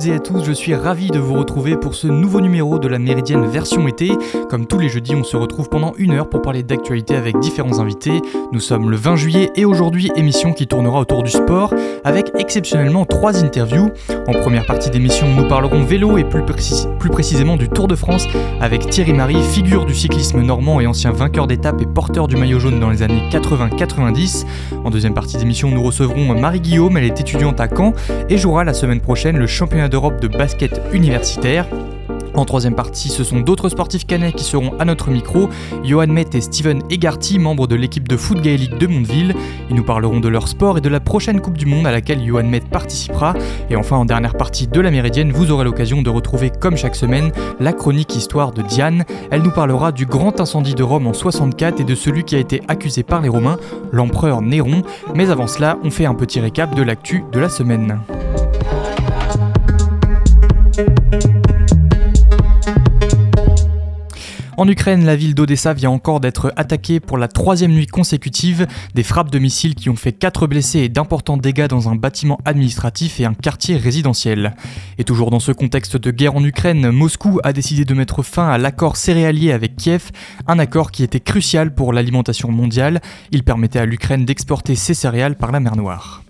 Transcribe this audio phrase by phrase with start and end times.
[0.00, 2.88] toutes et à tous, je suis ravi de vous retrouver pour ce nouveau numéro de
[2.88, 4.12] la Méridienne version été.
[4.48, 7.80] Comme tous les jeudis, on se retrouve pendant une heure pour parler d'actualité avec différents
[7.80, 8.22] invités.
[8.52, 11.74] Nous sommes le 20 juillet et aujourd'hui, émission qui tournera autour du sport
[12.04, 13.90] avec exceptionnellement trois interviews.
[14.26, 16.42] En première partie d'émission, nous parlerons vélo et plus,
[16.98, 18.26] plus précisément du Tour de France
[18.60, 22.58] avec Thierry Marie, figure du cyclisme normand et ancien vainqueur d'étape et porteur du maillot
[22.58, 24.46] jaune dans les années 80-90.
[24.82, 27.92] En deuxième partie d'émission, nous recevrons Marie Guillaume, elle est étudiante à Caen
[28.30, 31.66] et jouera la semaine prochaine le championnat d'Europe de basket universitaire.
[32.34, 35.48] En troisième partie, ce sont d'autres sportifs canets qui seront à notre micro,
[35.82, 39.34] Johan Met et Steven Egarty, membres de l'équipe de foot gaélique de Mondeville.
[39.68, 42.24] Ils nous parleront de leur sport et de la prochaine Coupe du Monde à laquelle
[42.24, 43.34] Johan Met participera.
[43.68, 46.96] Et enfin, en dernière partie de la Méridienne, vous aurez l'occasion de retrouver, comme chaque
[46.96, 49.04] semaine, la chronique histoire de Diane.
[49.30, 52.38] Elle nous parlera du grand incendie de Rome en 64 et de celui qui a
[52.38, 53.58] été accusé par les Romains,
[53.90, 54.82] l'empereur Néron.
[55.14, 58.00] Mais avant cela, on fait un petit récap de l'actu de la semaine.
[64.60, 68.66] En Ukraine, la ville d'Odessa vient encore d'être attaquée pour la troisième nuit consécutive.
[68.94, 72.38] Des frappes de missiles qui ont fait 4 blessés et d'importants dégâts dans un bâtiment
[72.44, 74.54] administratif et un quartier résidentiel.
[74.98, 78.50] Et toujours dans ce contexte de guerre en Ukraine, Moscou a décidé de mettre fin
[78.50, 80.10] à l'accord céréalier avec Kiev,
[80.46, 83.00] un accord qui était crucial pour l'alimentation mondiale.
[83.30, 86.22] Il permettait à l'Ukraine d'exporter ses céréales par la mer Noire.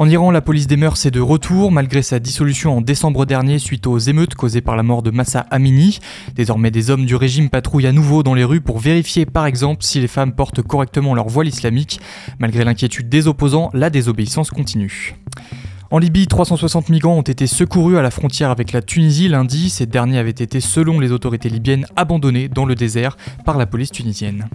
[0.00, 3.58] En Iran, la police des mœurs est de retour malgré sa dissolution en décembre dernier
[3.58, 5.98] suite aux émeutes causées par la mort de Massa Amini.
[6.36, 9.82] Désormais, des hommes du régime patrouillent à nouveau dans les rues pour vérifier par exemple
[9.82, 12.00] si les femmes portent correctement leur voile islamique.
[12.38, 15.16] Malgré l'inquiétude des opposants, la désobéissance continue.
[15.90, 19.68] En Libye, 360 migrants ont été secourus à la frontière avec la Tunisie lundi.
[19.68, 23.90] Ces derniers avaient été, selon les autorités libyennes, abandonnés dans le désert par la police
[23.90, 24.48] tunisienne.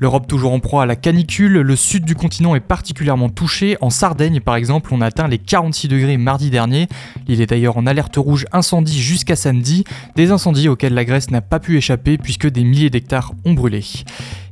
[0.00, 3.76] L'Europe toujours en proie à la canicule, le sud du continent est particulièrement touché.
[3.80, 6.88] En Sardaigne par exemple, on a atteint les 46 degrés mardi dernier.
[7.26, 9.84] L'île est d'ailleurs en alerte rouge incendie jusqu'à samedi,
[10.16, 13.84] des incendies auxquels la Grèce n'a pas pu échapper puisque des milliers d'hectares ont brûlé.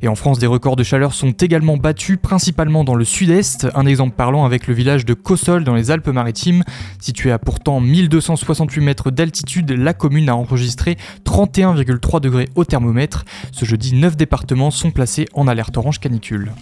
[0.02, 3.68] Et en France, des records de chaleur sont également battus, principalement dans le sud-est.
[3.76, 6.64] Un exemple parlant avec le village de Cossol dans les Alpes-Maritimes.
[6.98, 13.24] Situé à pourtant 1268 mètres d'altitude, la commune a enregistré 31,3 degrés au thermomètre.
[13.52, 16.52] Ce jeudi, 9 départements sont placés en alerte orange canicule.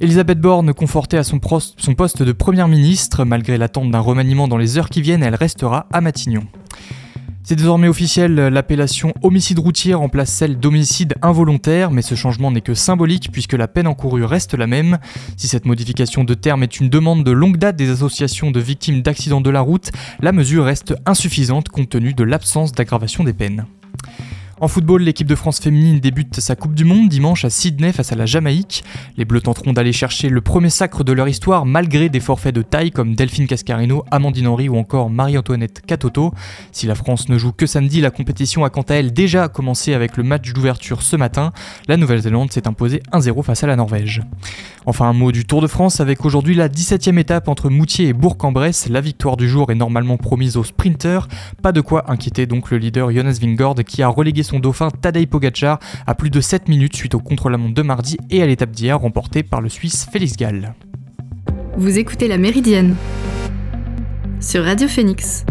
[0.00, 1.40] Elisabeth Borne, confortée à son,
[1.76, 5.34] son poste de Première ministre, malgré l'attente d'un remaniement dans les heures qui viennent, elle
[5.34, 6.44] restera à Matignon.
[7.48, 12.74] C'est désormais officiel, l'appellation homicide routier remplace celle d'homicide involontaire, mais ce changement n'est que
[12.74, 14.98] symbolique puisque la peine encourue reste la même.
[15.38, 19.00] Si cette modification de terme est une demande de longue date des associations de victimes
[19.00, 19.90] d'accidents de la route,
[20.20, 23.64] la mesure reste insuffisante compte tenu de l'absence d'aggravation des peines.
[24.60, 28.10] En football, l'équipe de France féminine débute sa Coupe du Monde dimanche à Sydney face
[28.10, 28.82] à la Jamaïque.
[29.16, 32.62] Les Bleus tenteront d'aller chercher le premier sacre de leur histoire malgré des forfaits de
[32.62, 36.34] taille comme Delphine Cascarino, Amandine Henry ou encore Marie-Antoinette Catoto.
[36.72, 39.94] Si la France ne joue que samedi, la compétition a quant à elle déjà commencé
[39.94, 41.52] avec le match d'ouverture ce matin.
[41.86, 44.22] La Nouvelle-Zélande s'est imposée 1-0 face à la Norvège.
[44.88, 48.12] Enfin un mot du Tour de France avec aujourd'hui la 17e étape entre Moutier et
[48.14, 48.88] Bourg-en-Bresse.
[48.88, 51.28] La victoire du jour est normalement promise aux sprinteurs.
[51.62, 55.26] Pas de quoi inquiéter donc le leader Jonas Vingord qui a relégué son dauphin Tadej
[55.26, 58.98] Pogacar à plus de 7 minutes suite au contre-la-montre de mardi et à l'étape d'hier
[58.98, 60.72] remportée par le Suisse Félix Gall.
[61.76, 62.96] Vous écoutez La Méridienne
[64.40, 65.44] sur Radio Phoenix.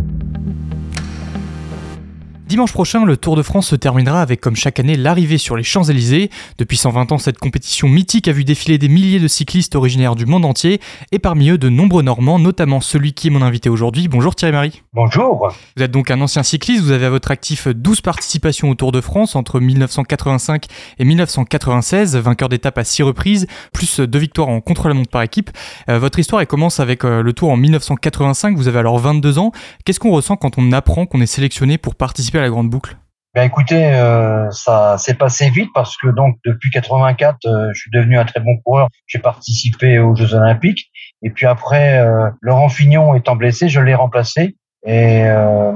[2.48, 5.64] Dimanche prochain, le Tour de France se terminera avec, comme chaque année, l'arrivée sur les
[5.64, 6.30] Champs-Élysées.
[6.58, 10.26] Depuis 120 ans, cette compétition mythique a vu défiler des milliers de cyclistes originaires du
[10.26, 10.80] monde entier,
[11.12, 14.08] et parmi eux de nombreux Normands, notamment celui qui est mon invité aujourd'hui.
[14.08, 14.82] Bonjour Thierry Marie.
[14.94, 15.54] Bonjour.
[15.76, 18.94] Vous êtes donc un ancien cycliste, vous avez à votre actif 12 participations au Tour
[18.94, 20.68] de France entre 1985
[21.00, 25.50] et 1996, vainqueur d'étape à 6 reprises, plus deux victoires en contre-la-montre par équipe.
[25.90, 29.38] Euh, votre histoire elle commence avec euh, le Tour en 1985, vous avez alors 22
[29.38, 29.52] ans.
[29.84, 32.98] Qu'est-ce qu'on ressent quand on apprend qu'on est sélectionné pour participer la grande boucle
[33.38, 37.92] ben écoutez, euh, ça s'est passé vite parce que donc depuis 84, euh, je suis
[37.92, 38.88] devenu un très bon coureur.
[39.06, 40.90] J'ai participé aux Jeux Olympiques
[41.22, 44.56] et puis après, euh, Laurent Fignon étant blessé, je l'ai remplacé.
[44.88, 45.22] Et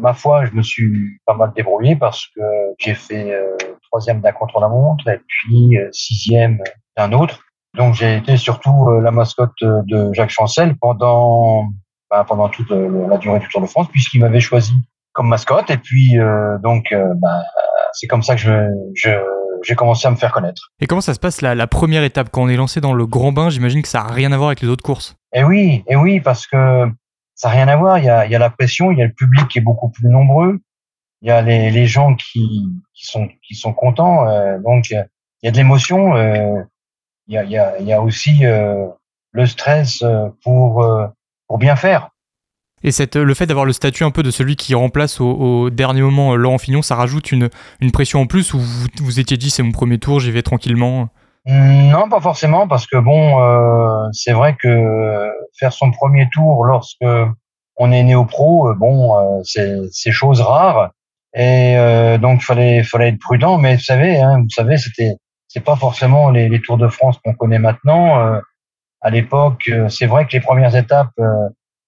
[0.02, 2.42] ma foi, je me suis pas mal débrouillé parce que
[2.80, 3.31] j'ai fait
[3.84, 6.60] troisième d'un contre-la-montre et puis sixième
[6.98, 7.44] d'un autre.
[7.78, 11.68] Donc j'ai été surtout la mascotte de Jacques Chancel pendant
[12.10, 14.74] ben, pendant toute la durée du Tour de France puisqu'il m'avait choisi
[15.13, 15.69] comme mascotte.
[15.69, 17.42] Et puis, euh, donc, euh, bah,
[17.94, 19.10] c'est comme ça que je, je
[19.63, 20.72] j'ai commencé à me faire connaître.
[20.80, 22.30] Et comment ça se passe la, la première étape?
[22.31, 24.50] Quand on est lancé dans le grand bain J'imagine que ça n'a rien à voir
[24.50, 25.16] avec les autres courses.
[25.34, 26.90] Eh oui, et oui, parce que
[27.36, 28.00] ça n'a rien à voir.
[28.00, 29.62] Il y a, il y a la pression, il y a le public qui est
[29.62, 30.60] beaucoup plus nombreux,
[31.22, 34.28] il y a les, les gens qui, qui sont qui sont contents.
[34.28, 35.06] Euh, donc il
[35.44, 36.16] y a de l'émotion.
[36.16, 36.64] Euh,
[37.28, 38.88] il y a il y a, il y a aussi euh,
[39.31, 40.04] le stress
[40.44, 40.84] pour
[41.48, 42.10] pour bien faire.
[42.83, 46.01] Et cette, le fait d'avoir le statut un peu de celui qui remplace au, dernier
[46.01, 47.50] moment Laurent Fignon, ça rajoute une,
[47.80, 50.42] une pression en plus ou vous vous étiez dit c'est mon premier tour, j'y vais
[50.42, 51.10] tranquillement?
[51.45, 55.30] Non, pas forcément, parce que bon, euh, c'est vrai que
[55.60, 57.06] faire son premier tour lorsque
[57.78, 59.42] on est né au pro, euh, bon, euh,
[59.92, 60.92] c'est chose rare.
[61.33, 63.57] Et euh, donc, fallait, fallait être prudent.
[63.57, 65.16] Mais vous savez, hein, vous savez, c'était,
[65.48, 68.19] c'est pas forcément les, les Tours de France qu'on connaît maintenant.
[68.19, 68.39] Euh,
[69.01, 71.12] à l'époque, euh, c'est vrai que les premières étapes,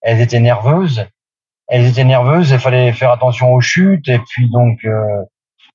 [0.03, 1.05] elles étaient nerveuses.
[1.67, 2.51] Elles étaient nerveuses.
[2.51, 4.07] Il fallait faire attention aux chutes.
[4.07, 4.79] Et puis donc,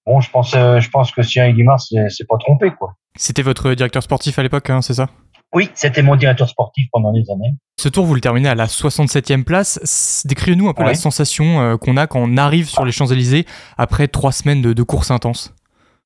[0.06, 2.94] bon, je pense, je pense que Cyril Guimard s'est pas trompé, quoi.
[3.16, 5.08] C'était votre directeur sportif à l'époque, hein, c'est ça?
[5.54, 7.54] Oui, c'était mon directeur sportif pendant des années.
[7.80, 10.24] Ce tour, vous le terminez à la 67e place.
[10.26, 13.46] Décrivez-nous un peu la sensation euh, qu'on a quand on arrive sur les Champs-Élysées
[13.78, 15.54] après trois semaines de, course intense.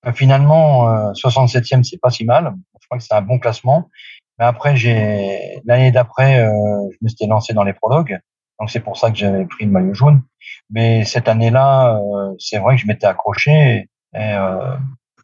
[0.06, 2.54] Euh, finalement, 67e, euh, c'est pas si mal.
[2.80, 3.88] Je crois que c'est un bon classement.
[4.38, 8.18] Mais après, j'ai l'année d'après, je me suis lancé dans les prologues.
[8.58, 10.22] Donc c'est pour ça que j'avais pris le maillot jaune.
[10.70, 12.00] Mais cette année-là,
[12.38, 14.34] c'est vrai que je m'étais accroché et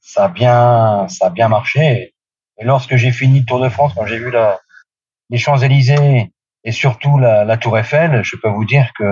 [0.02, 2.14] ça a bien, ça a bien marché.
[2.58, 4.58] Et lorsque j'ai fini le Tour de France, quand j'ai vu la,
[5.30, 6.32] les Champs-Élysées
[6.64, 9.04] et surtout la, la, Tour Eiffel, je peux vous dire que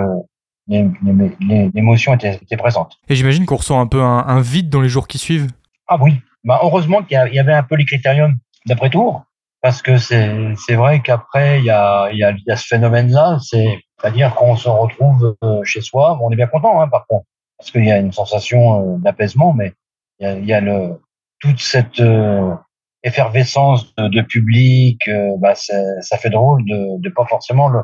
[0.66, 2.99] l'émotion était, était, présente.
[3.08, 5.50] Et j'imagine qu'on ressent un peu un, un, vide dans les jours qui suivent?
[5.87, 9.25] Ah oui, bah heureusement qu'il y, avait un peu les critériums d'après-tour,
[9.61, 14.35] parce que c'est vrai qu'après, il y a, y, a, y a ce phénomène-là, c'est-à-dire
[14.35, 17.26] qu'on se retrouve euh, chez soi, on est bien content hein, par contre,
[17.58, 19.73] parce qu'il y a une sensation euh, d'apaisement, mais
[20.20, 21.00] il y a, y a le,
[21.41, 22.00] toute cette...
[22.00, 22.55] Euh,
[23.06, 27.81] effervescence de, public, euh, bah, ça fait drôle de ne pas forcément le,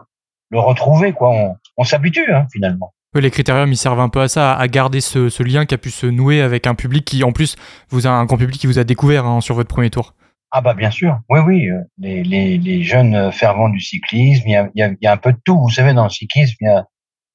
[0.51, 1.13] le, retrouver.
[1.13, 1.31] quoi.
[1.31, 2.93] On, on s'habitue hein, finalement.
[3.15, 5.79] les critériums, ils servent un peu à ça, à garder ce, ce, lien qui a
[5.79, 7.57] pu se nouer avec un public qui, en plus,
[7.91, 10.15] vous a un grand public qui vous a découvert hein, sur votre premier tour.
[10.55, 14.53] Ah bah bien sûr, oui oui, euh, les, les, les jeunes fervents du cyclisme, il
[14.53, 15.59] y, a, y a, y a un peu de tout.
[15.59, 16.85] Vous savez, dans le cyclisme, il y a,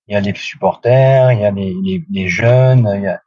[0.07, 3.19] y a les supporters, il y a les, les, les jeunes, il y a,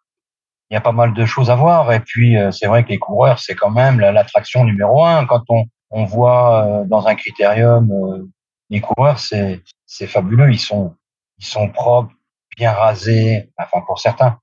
[0.71, 1.93] y a pas mal de choses à voir.
[1.93, 5.27] Et puis, euh, c'est vrai que les coureurs, c'est quand même l'attraction numéro un.
[5.27, 8.29] Quand on, on voit euh, dans un critérium euh,
[8.71, 10.53] les coureurs, c'est c'est fabuleux.
[10.53, 10.95] Ils sont
[11.39, 12.13] ils sont propres,
[12.57, 13.51] bien rasés.
[13.59, 14.39] Enfin, pour certains,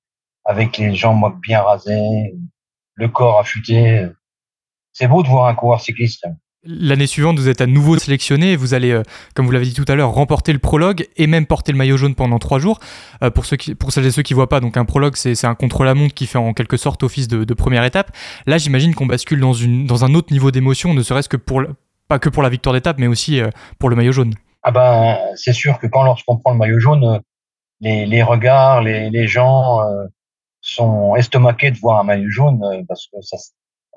[0.46, 2.36] avec les jambes bien rasées,
[2.96, 4.08] le corps affûté.
[5.00, 6.26] C'est beau de voir un coureur cycliste.
[6.64, 9.04] L'année suivante, vous êtes à nouveau sélectionné et vous allez, euh,
[9.36, 11.98] comme vous l'avez dit tout à l'heure, remporter le prologue et même porter le maillot
[11.98, 12.80] jaune pendant trois jours.
[13.22, 15.46] Euh, pour, ceux qui, pour celles et ceux qui voient pas, donc un prologue, c'est
[15.46, 18.10] un contre-la-montre qui fait en quelque sorte office de, de première étape.
[18.48, 21.62] Là, j'imagine qu'on bascule dans, une, dans un autre niveau d'émotion, ne serait-ce que pour,
[22.08, 24.34] pas que pour la victoire d'étape, mais aussi euh, pour le maillot jaune.
[24.64, 27.22] Ah ben, c'est sûr que quand lorsqu'on prend le maillot jaune,
[27.82, 29.78] les, les regards, les, les gens
[30.60, 33.38] sont estomaqués de voir un maillot jaune parce que ça,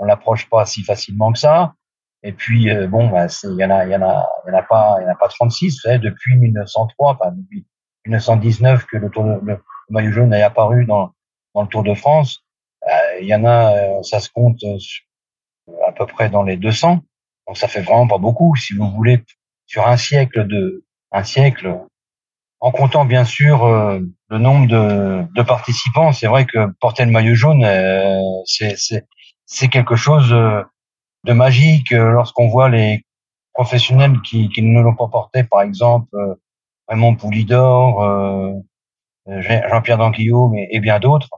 [0.01, 1.75] on l'approche pas si facilement que ça.
[2.23, 4.55] Et puis euh, bon, bah, il y en a, il y en a, il y
[4.55, 5.75] en a pas, il y en a pas 36.
[5.75, 7.67] Vous savez, depuis 1903, enfin depuis
[8.07, 11.13] 1919 que le maillot jaune est apparu dans,
[11.55, 12.45] dans le Tour de France.
[12.89, 14.59] Euh, il y en a, euh, ça se compte
[15.87, 17.01] à peu près dans les 200.
[17.47, 19.23] Donc ça fait vraiment pas beaucoup, si vous voulez,
[19.67, 21.79] sur un siècle de un siècle.
[22.63, 27.35] En comptant bien sûr le nombre de, de participants, c'est vrai que porter le maillot
[27.35, 27.65] jaune,
[28.45, 28.77] c'est
[29.51, 30.31] c'est quelque chose
[31.25, 33.05] de magique euh, lorsqu'on voit les
[33.53, 36.35] professionnels qui, qui ne l'ont pas porté, par exemple euh,
[36.89, 38.53] Raymond Poulidor, euh,
[39.27, 41.29] Jean-Pierre Danquillot et, bien d'autres.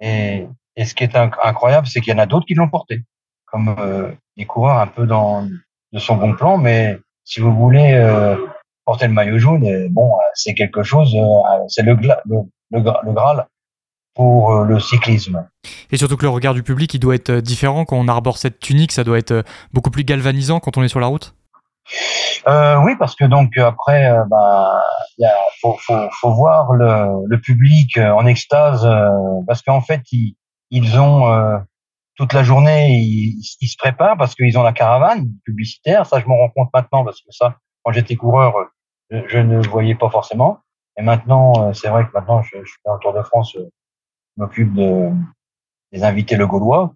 [0.00, 0.46] Et,
[0.76, 3.02] et, ce qui est incroyable, c'est qu'il y en a d'autres qui l'ont porté,
[3.46, 5.46] comme euh, des coureurs un peu dans
[5.92, 6.58] de son bon plan.
[6.58, 8.36] Mais si vous voulez euh,
[8.84, 11.16] porter le maillot jaune, bon, c'est quelque chose,
[11.68, 12.14] c'est le, le,
[12.70, 13.46] le, le Graal
[14.14, 15.46] pour euh, le cyclisme.
[15.90, 18.38] Et surtout que le regard du public, il doit être euh, différent quand on arbore
[18.38, 19.42] cette tunique, ça doit être euh,
[19.72, 21.34] beaucoup plus galvanisant quand on est sur la route?
[22.46, 24.82] Euh, oui, parce que donc après, euh, bah,
[25.18, 28.88] y a, faut, faut, faut voir le, le public en extase,
[29.46, 30.36] parce qu'en fait, ils,
[30.70, 31.60] ils ont
[32.16, 36.06] toute la journée, ils, ils, se préparent parce qu'ils ont la caravane publicitaire.
[36.06, 38.54] Ça, je m'en rends compte maintenant parce que ça, quand j'étais coureur,
[39.10, 40.60] je, je, ne voyais pas forcément.
[40.96, 43.56] Et maintenant, c'est vrai que maintenant, je, je fais un Tour de France
[44.36, 45.10] m'occupe de,
[45.92, 46.94] des invités le Gaulois.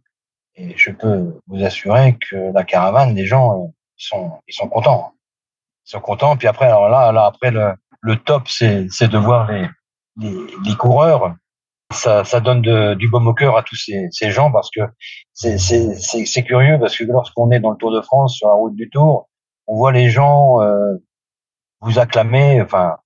[0.56, 5.12] Et je peux vous assurer que la caravane, les gens, ils sont, ils sont contents.
[5.86, 6.36] Ils sont contents.
[6.36, 9.68] Puis après, alors là, là après, le, le top, c'est, de voir les,
[10.16, 11.36] les, les, coureurs.
[11.92, 14.80] Ça, ça donne de, du baume au cœur à tous ces, ces gens parce que
[15.32, 18.90] c'est, curieux parce que lorsqu'on est dans le Tour de France, sur la route du
[18.90, 19.28] Tour,
[19.66, 20.96] on voit les gens euh,
[21.80, 22.96] vous acclamer, enfin,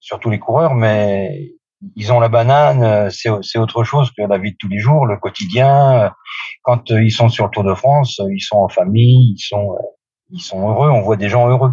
[0.00, 1.52] surtout les coureurs, mais
[1.94, 5.06] ils ont la banane, euh, c'est autre chose que la vie de tous les jours,
[5.06, 6.12] le quotidien.
[6.62, 9.72] Quand euh, ils sont sur le Tour de France, ils sont en famille, ils sont,
[9.72, 9.82] euh,
[10.30, 10.90] ils sont heureux.
[10.90, 11.72] On voit des gens heureux.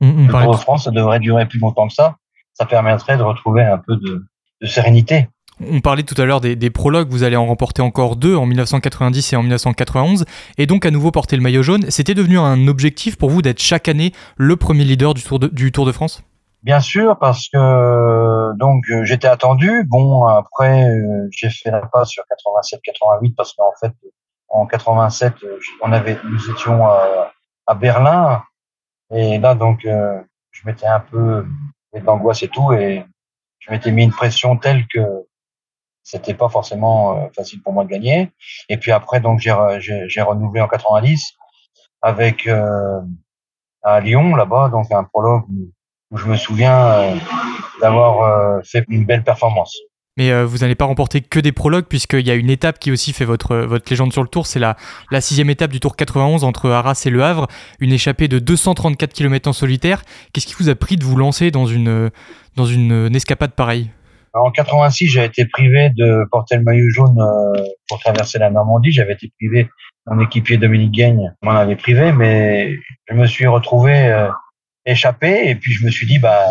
[0.00, 2.16] Mmh, mmh, le Tour de France, ça devrait durer plus longtemps que ça.
[2.52, 4.24] ça permettrait de retrouver un peu de,
[4.60, 5.28] de sérénité.
[5.60, 8.44] On parlait tout à l'heure des, des, prologues, vous allez en remporter encore deux en
[8.44, 10.24] 1990 et en 1991,
[10.58, 11.90] et donc à nouveau porter le maillot jaune.
[11.90, 15.46] C'était devenu un objectif pour vous d'être chaque année le premier leader du Tour de,
[15.46, 16.24] du tour de France?
[16.64, 19.84] Bien sûr, parce que donc j'étais attendu.
[19.84, 20.88] Bon, après
[21.30, 23.92] j'ai fait la passe sur 87-88 parce qu'en fait
[24.48, 25.34] en 87
[25.82, 27.32] on avait nous étions à,
[27.66, 28.42] à Berlin
[29.12, 31.46] et là donc je m'étais un peu
[32.02, 33.04] d'angoisse et tout et
[33.58, 35.00] je m'étais mis une pression telle que
[36.02, 38.30] c'était pas forcément euh, facile pour moi de gagner.
[38.68, 41.32] Et puis après, donc j'ai j'ai renouvelé en 90
[42.02, 43.00] avec euh,
[43.82, 45.44] à Lyon là-bas, donc un prologue
[46.10, 47.16] où, je me souviens euh,
[47.80, 49.76] d'avoir euh, fait une belle performance.
[50.16, 53.12] Mais vous n'allez pas remporter que des prologues, puisqu'il y a une étape qui aussi
[53.12, 54.76] fait votre, votre légende sur le tour, c'est la,
[55.10, 57.48] la sixième étape du Tour 91 entre Arras et Le Havre,
[57.80, 60.04] une échappée de 234 km en solitaire.
[60.32, 62.12] Qu'est-ce qui vous a pris de vous lancer dans une,
[62.54, 63.90] dans une escapade pareille?
[64.34, 68.90] En 86, j'ai été privé de porter le maillot jaune euh, pour traverser la Normandie.
[68.90, 69.68] J'avais été privé,
[70.06, 72.74] mon équipier Dominique Gagne m'en avait privé, mais
[73.08, 74.28] je me suis retrouvé euh,
[74.86, 76.46] échappé et puis je me suis dit, bah,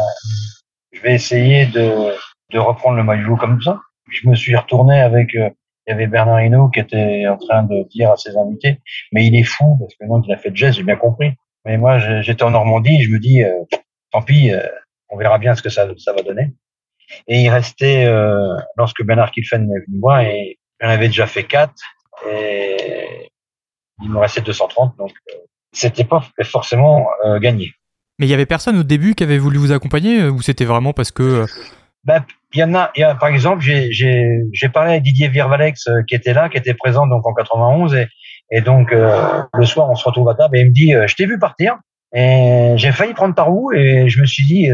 [0.92, 2.14] je vais essayer de,
[2.52, 3.80] de reprendre le maillot comme ça.
[4.10, 5.50] je me suis retourné avec, euh,
[5.88, 8.80] il y avait Bernard Hinault qui était en train de dire à ses invités,
[9.12, 11.34] mais il est fou parce que non, il a fait de geste, j'ai bien compris.
[11.66, 13.42] Mais moi, j'étais en Normandie je me dis,
[14.12, 14.52] tant pis,
[15.10, 16.54] on verra bien ce que ça, ça va donner.
[17.28, 21.44] Et il restait, euh, lorsque Bernard Kilfen est venu voir, et j'en avais déjà fait
[21.44, 21.82] quatre,
[22.28, 23.30] et
[24.02, 25.38] il me restait 230, donc euh,
[25.72, 27.72] c'était pas forcément euh, gagné.
[28.20, 30.94] Mais il y avait personne au début qui avait voulu vous accompagner, ou c'était vraiment
[30.94, 31.46] parce que...
[32.04, 36.50] Ben, il y en a, par exemple, j'ai parlé avec Didier Virvalex qui était là,
[36.50, 38.08] qui était présent donc en 91, et,
[38.52, 41.26] et donc le soir on se retrouve à table et il me dit, je t'ai
[41.26, 41.78] vu partir,
[42.14, 44.70] et j'ai failli prendre ta roue, et je me suis dit,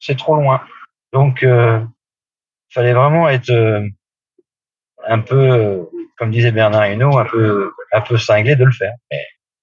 [0.00, 0.60] c'est trop loin.
[1.12, 1.80] Donc, euh,
[2.70, 3.86] fallait vraiment être euh,
[5.06, 8.94] un peu, comme disait Bernard Hinault, un peu, un peu cinglé de le faire.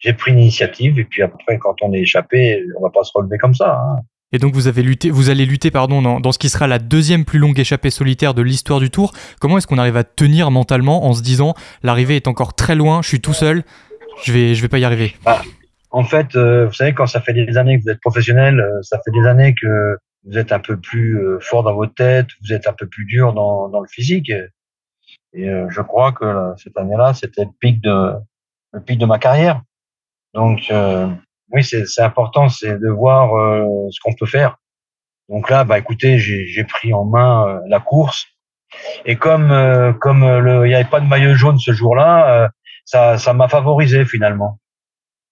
[0.06, 3.40] J'ai pris l'initiative et puis après, quand on est échappé, on va pas se relever
[3.40, 3.82] comme ça.
[3.82, 4.02] Hein.
[4.32, 6.78] Et donc vous avez lutté, vous allez lutter pardon dans, dans, ce qui sera la
[6.78, 9.14] deuxième plus longue échappée solitaire de l'histoire du Tour.
[9.40, 13.02] Comment est-ce qu'on arrive à tenir mentalement en se disant l'arrivée est encore très loin,
[13.02, 13.64] je suis tout seul,
[14.24, 15.16] je vais je vais pas y arriver?
[15.26, 15.42] Bah,
[15.90, 19.00] en fait, euh, vous savez quand ça fait des années que vous êtes professionnel, ça
[19.04, 22.54] fait des années que vous êtes un peu plus euh, fort dans votre tête, vous
[22.54, 24.30] êtes un peu plus dur dans, dans le physique.
[25.34, 28.12] Et, euh, je crois que cette année-là, c'était le pic de
[28.74, 29.62] le pic de ma carrière.
[30.36, 31.08] Donc euh,
[31.52, 33.30] oui, c'est important, c'est de voir
[33.92, 34.58] ce qu'on peut faire.
[35.30, 38.28] Donc là, bah écoutez, j'ai pris en main la course.
[39.06, 39.50] Et comme
[40.00, 42.50] comme il n'y avait pas de maillot jaune ce jour-là,
[42.84, 44.60] ça ça m'a favorisé finalement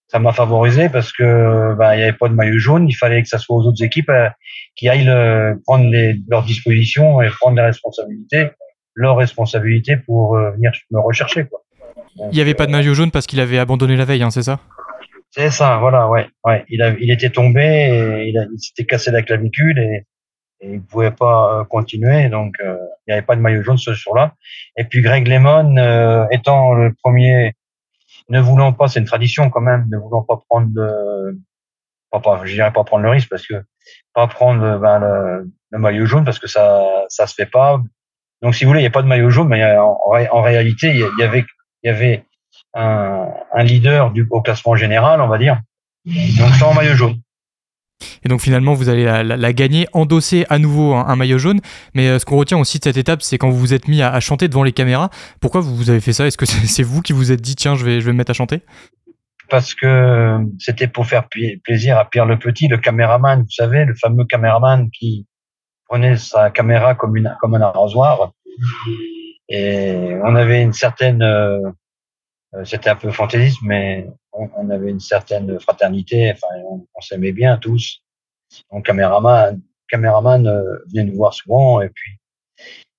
[0.08, 2.88] ça m'a favorisé parce que bah, il n'y avait pas de maillot jaune.
[2.88, 4.28] Il fallait que ça soit aux autres équipes euh,
[4.76, 8.50] qui aillent euh, prendre les, leurs dispositions et prendre les responsabilités,
[8.94, 11.46] leurs responsabilités pour euh, venir me rechercher.
[11.46, 11.62] Quoi.
[12.30, 14.42] il n'y avait pas de maillot jaune parce qu'il avait abandonné la veille, hein, c'est
[14.42, 14.60] ça?
[15.36, 16.64] C'est ça, voilà, ouais, ouais.
[16.68, 20.06] Il, a, il était tombé, et il, il s'était cassé la clavicule et,
[20.60, 24.34] et il pouvait pas continuer, donc il n'y avait pas de maillot jaune ce jour-là.
[24.76, 25.74] Et puis Greg Lemon,
[26.30, 27.52] étant le premier
[28.28, 31.40] ne voulant pas, c'est une tradition quand même, ne voulant pas prendre le,
[32.12, 33.54] pas, pas, je dirais pas prendre le risque parce que
[34.14, 37.82] pas prendre ben, le, le, maillot jaune parce que ça ça se fait pas.
[38.40, 40.90] Donc si vous voulez, il n'y a pas de maillot jaune, mais en, en réalité,
[40.94, 41.44] il y avait
[41.82, 42.24] il y avait
[42.74, 45.60] un, un leader du au classement général, on va dire.
[46.06, 47.16] Donc sans maillot jaune.
[48.24, 51.60] Et donc finalement, vous allez la, gagner, endosser à nouveau un, maillot jaune.
[51.94, 54.02] Mais euh, ce qu'on retient aussi de cette étape, c'est quand vous vous êtes mis
[54.02, 55.10] à, chanter devant les caméras.
[55.40, 56.26] Pourquoi vous, vous avez fait ça?
[56.26, 58.30] Est-ce que c'est vous qui vous êtes dit, tiens, je vais, je vais me mettre
[58.30, 58.60] à chanter?
[59.50, 61.28] Parce que c'était pour faire
[61.64, 65.26] plaisir à Pierre le Petit, le caméraman, vous savez, le fameux caméraman qui
[65.86, 68.32] prenait sa caméra comme, une, comme un arrosoir.
[69.50, 71.58] Et on avait une certaine, euh,
[72.64, 76.32] c'était un peu fantaisiste, mais on, avait une certaine fraternité.
[76.32, 78.02] Enfin, on, s'aimait bien tous.
[78.70, 82.12] Mon caméraman, caméraman euh, venait nous voir souvent et puis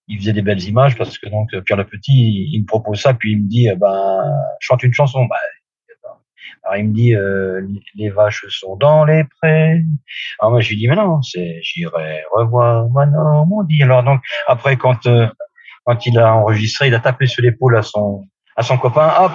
[0.08, 3.14] il faisait des belles images parce que donc Pierre le Petit, il, me propose ça
[3.14, 4.24] puis il me dit, eh ben
[4.60, 5.26] chante une chanson.
[5.26, 5.38] Bah,
[6.64, 7.62] alors il me dit euh,
[7.96, 9.84] les vaches sont dans les prés.
[10.40, 13.84] Alors moi je lui dis mais non, c'est j'irai revoir ma Normandie.
[13.84, 15.28] Alors donc après quand euh,
[15.86, 19.32] quand il a enregistré, il a tapé sur l'épaule à son à son copain, hop,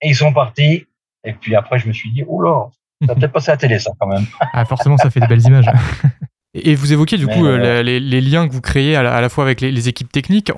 [0.00, 0.86] et ils sont partis.
[1.24, 2.68] Et puis après, je me suis dit, oh là,
[3.06, 4.26] ça peut-être passé à la télé, ça, quand même.
[4.52, 5.66] ah, forcément, ça fait de belles images.
[6.52, 9.60] Et vous évoquez du coup euh, les, liens que vous créez à la, fois avec
[9.60, 10.50] les, équipes techniques.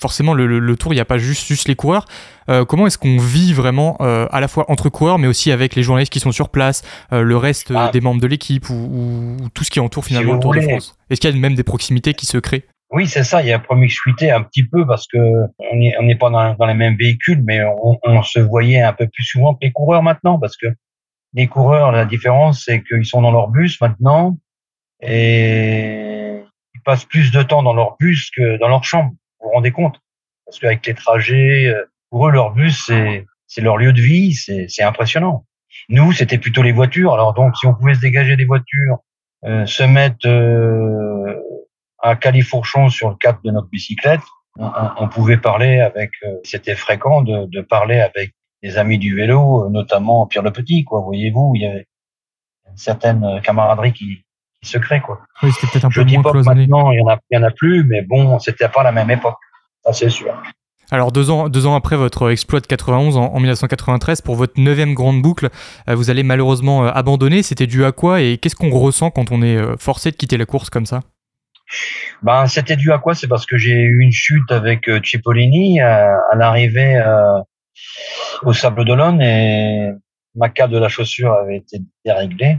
[0.00, 2.06] forcément, le, tour, il n'y a pas juste, juste les coureurs.
[2.48, 5.74] Euh, comment est-ce qu'on vit vraiment euh, à la fois entre coureurs, mais aussi avec
[5.74, 6.82] les journalistes qui sont sur place,
[7.12, 7.90] le reste ah.
[7.92, 10.96] des membres de l'équipe ou, tout ce qui entoure finalement le Tour de France?
[11.10, 12.64] Est-ce qu'il y a même des proximités qui se créent?
[12.96, 13.42] Oui, c'est ça.
[13.42, 16.72] Il y a promiscuité un petit peu parce que on n'est on pas dans, les
[16.72, 20.38] mêmes véhicules, mais on, on, se voyait un peu plus souvent que les coureurs maintenant
[20.38, 20.68] parce que
[21.34, 24.38] les coureurs, la différence, c'est qu'ils sont dans leur bus maintenant
[25.02, 26.40] et
[26.74, 29.10] ils passent plus de temps dans leur bus que dans leur chambre.
[29.40, 30.00] Vous vous rendez compte?
[30.46, 34.32] Parce qu'avec les trajets, euh, pour eux, leur bus, c'est c'est leur lieu de vie,
[34.32, 35.44] c'est impressionnant.
[35.90, 37.12] Nous, c'était plutôt les voitures.
[37.12, 39.00] Alors donc, si on pouvait se dégager des voitures,
[39.44, 41.34] euh, se mettre euh,
[41.98, 44.20] à califourchon sur le cap de notre bicyclette,
[44.58, 46.12] on, on pouvait parler avec.
[46.24, 50.84] Euh, c'était fréquent de, de, parler avec des amis du vélo, notamment Pierre le Petit.
[50.84, 51.86] Quoi, voyez-vous, il y avait
[52.70, 54.24] une certaine camaraderie qui,
[54.66, 55.20] secret quoi.
[55.42, 57.36] Oui, c'était peut-être un Je peu dis pas que maintenant il y en a, il
[57.36, 59.38] y en a plus, mais bon, c'était pas la même époque,
[59.84, 60.34] ça c'est sûr.
[60.90, 64.94] Alors deux ans, deux ans après votre exploit de 91 en, 1993, pour votre neuvième
[64.94, 65.48] grande boucle,
[65.88, 67.42] euh, vous allez malheureusement euh, abandonner.
[67.42, 70.36] C'était dû à quoi et qu'est-ce qu'on ressent quand on est euh, forcé de quitter
[70.36, 71.00] la course comme ça?
[72.22, 73.14] Ben c'était dû à quoi?
[73.14, 77.02] C'est parce que j'ai eu une chute avec Cipollini à, l'arrivée
[78.42, 79.90] au Sable d'Olonne et
[80.34, 82.58] ma carte de la chaussure avait été déréglée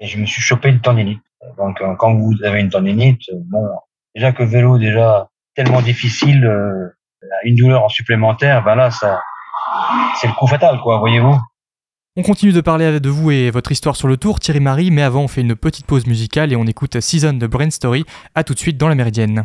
[0.00, 1.22] et je me suis chopé une tendinite.
[1.56, 3.66] Donc euh, quand vous avez une tendinite, euh, bon,
[4.14, 6.88] déjà que vélo déjà tellement difficile, euh,
[7.44, 9.22] une douleur en supplémentaire, ben là ça,
[10.16, 11.38] c'est le coup fatal quoi, voyez-vous?
[12.16, 15.02] On continue de parler de vous et votre histoire sur le tour, Thierry Marie, mais
[15.02, 18.04] avant on fait une petite pause musicale et on écoute Season de Brain Story.
[18.34, 19.44] À tout de suite dans la Méridienne.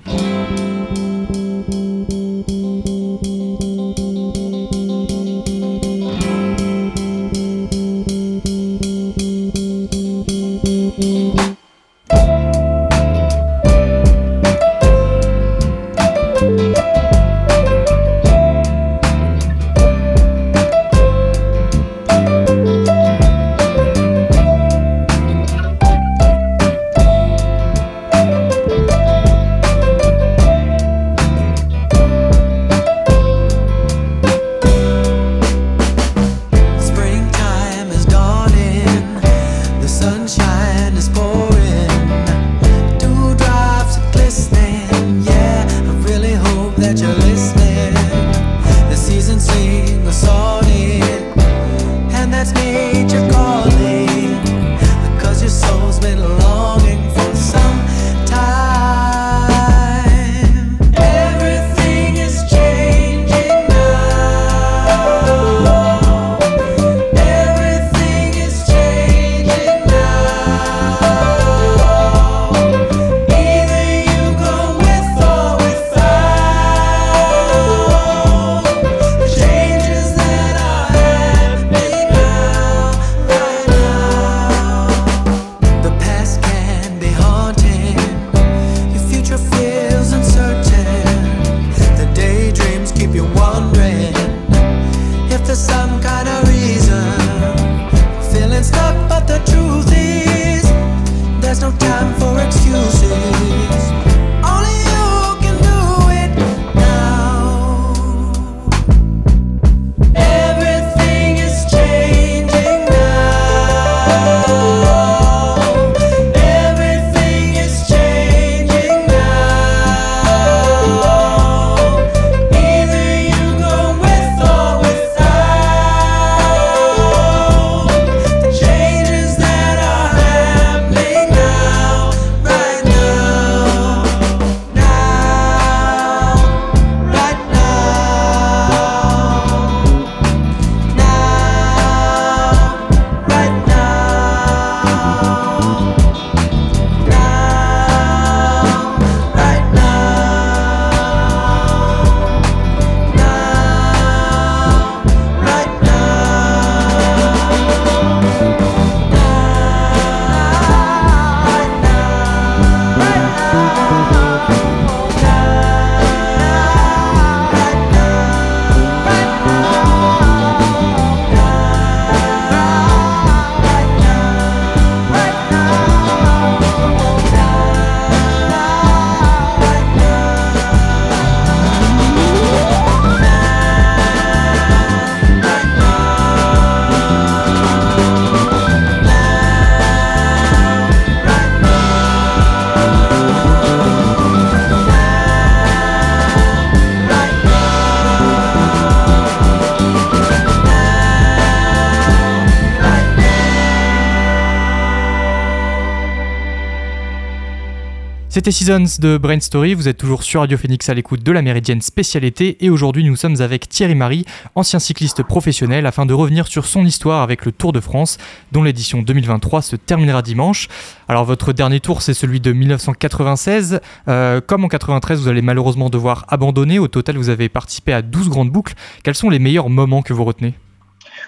[208.46, 211.42] C'était Seasons de Brain Story, vous êtes toujours sur Radio Phoenix à l'écoute de la
[211.42, 212.64] Méridienne spécialité.
[212.64, 216.86] Et aujourd'hui nous sommes avec Thierry Marie, ancien cycliste professionnel, afin de revenir sur son
[216.86, 218.20] histoire avec le Tour de France
[218.52, 220.68] dont l'édition 2023 se terminera dimanche.
[221.08, 225.90] Alors votre dernier tour c'est celui de 1996, euh, comme en 93 vous allez malheureusement
[225.90, 229.70] devoir abandonner, au total vous avez participé à 12 grandes boucles, quels sont les meilleurs
[229.70, 230.54] moments que vous retenez?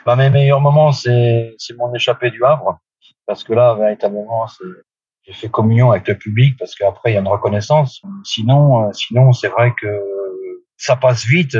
[0.05, 2.77] Bah, Mes meilleurs moments c'est mon échappée du Havre,
[3.25, 4.65] parce que là véritablement c'est
[5.27, 8.01] j'ai fait communion avec le public parce qu'après il y a une reconnaissance.
[8.23, 9.87] Sinon, euh, sinon c'est vrai que
[10.77, 11.57] ça passe vite.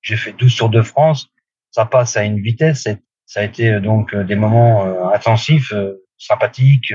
[0.00, 1.28] J'ai fait 12 sur de France,
[1.70, 2.88] ça passe à une vitesse.
[3.26, 5.72] Ça a été euh, donc euh, des moments intensifs,
[6.16, 6.94] sympathiques,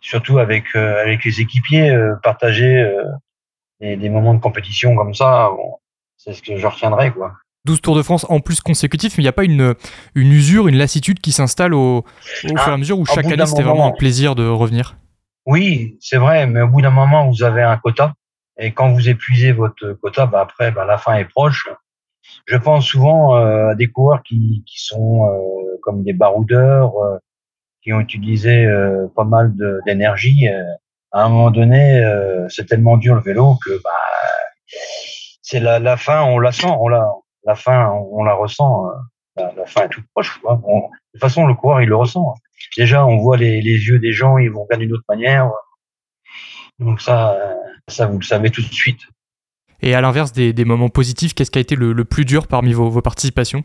[0.00, 2.90] surtout avec avec les équipiers, partager
[3.80, 5.50] des, des, moments de compétition comme ça.
[6.16, 7.34] c'est ce que je retiendrai quoi.
[7.66, 9.74] 12 Tours de France en plus consécutifs, mais il n'y a pas une,
[10.14, 12.02] une usure, une lassitude qui s'installe au, au
[12.42, 14.96] fur et à ah, mesure où chaque année c'était vraiment un plaisir de revenir
[15.46, 18.14] Oui, c'est vrai, mais au bout d'un moment, vous avez un quota.
[18.58, 21.68] Et quand vous épuisez votre quota, bah après, bah la fin est proche.
[22.46, 27.18] Je pense souvent euh, à des coureurs qui, qui sont euh, comme des baroudeurs, euh,
[27.82, 28.66] qui ont utilisé
[29.16, 29.54] pas mal
[29.86, 30.46] d'énergie.
[31.12, 32.02] à un moment donné,
[32.50, 33.90] c'est tellement dur le vélo que bah,
[35.40, 37.08] c'est la, la fin, on la sent, on la,
[37.44, 38.86] la fin, on, la ressent.
[39.38, 40.40] Euh, la, fin est toute proche.
[40.42, 40.48] de
[41.12, 42.34] toute façon, le coureur, il le ressent.
[42.76, 45.50] Déjà, on voit les, yeux des gens, ils vont regarder d'une autre manière.
[46.78, 47.54] Donc ça, euh,
[47.88, 49.00] ça, vous le savez tout de suite.
[49.82, 53.00] Et à l'inverse des, moments positifs, qu'est-ce qui a été le, plus dur parmi vos,
[53.00, 53.64] participations?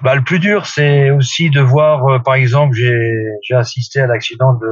[0.00, 4.54] Bah, Le plus dur, c'est aussi de voir, euh, par exemple, j'ai assisté à l'accident
[4.54, 4.68] de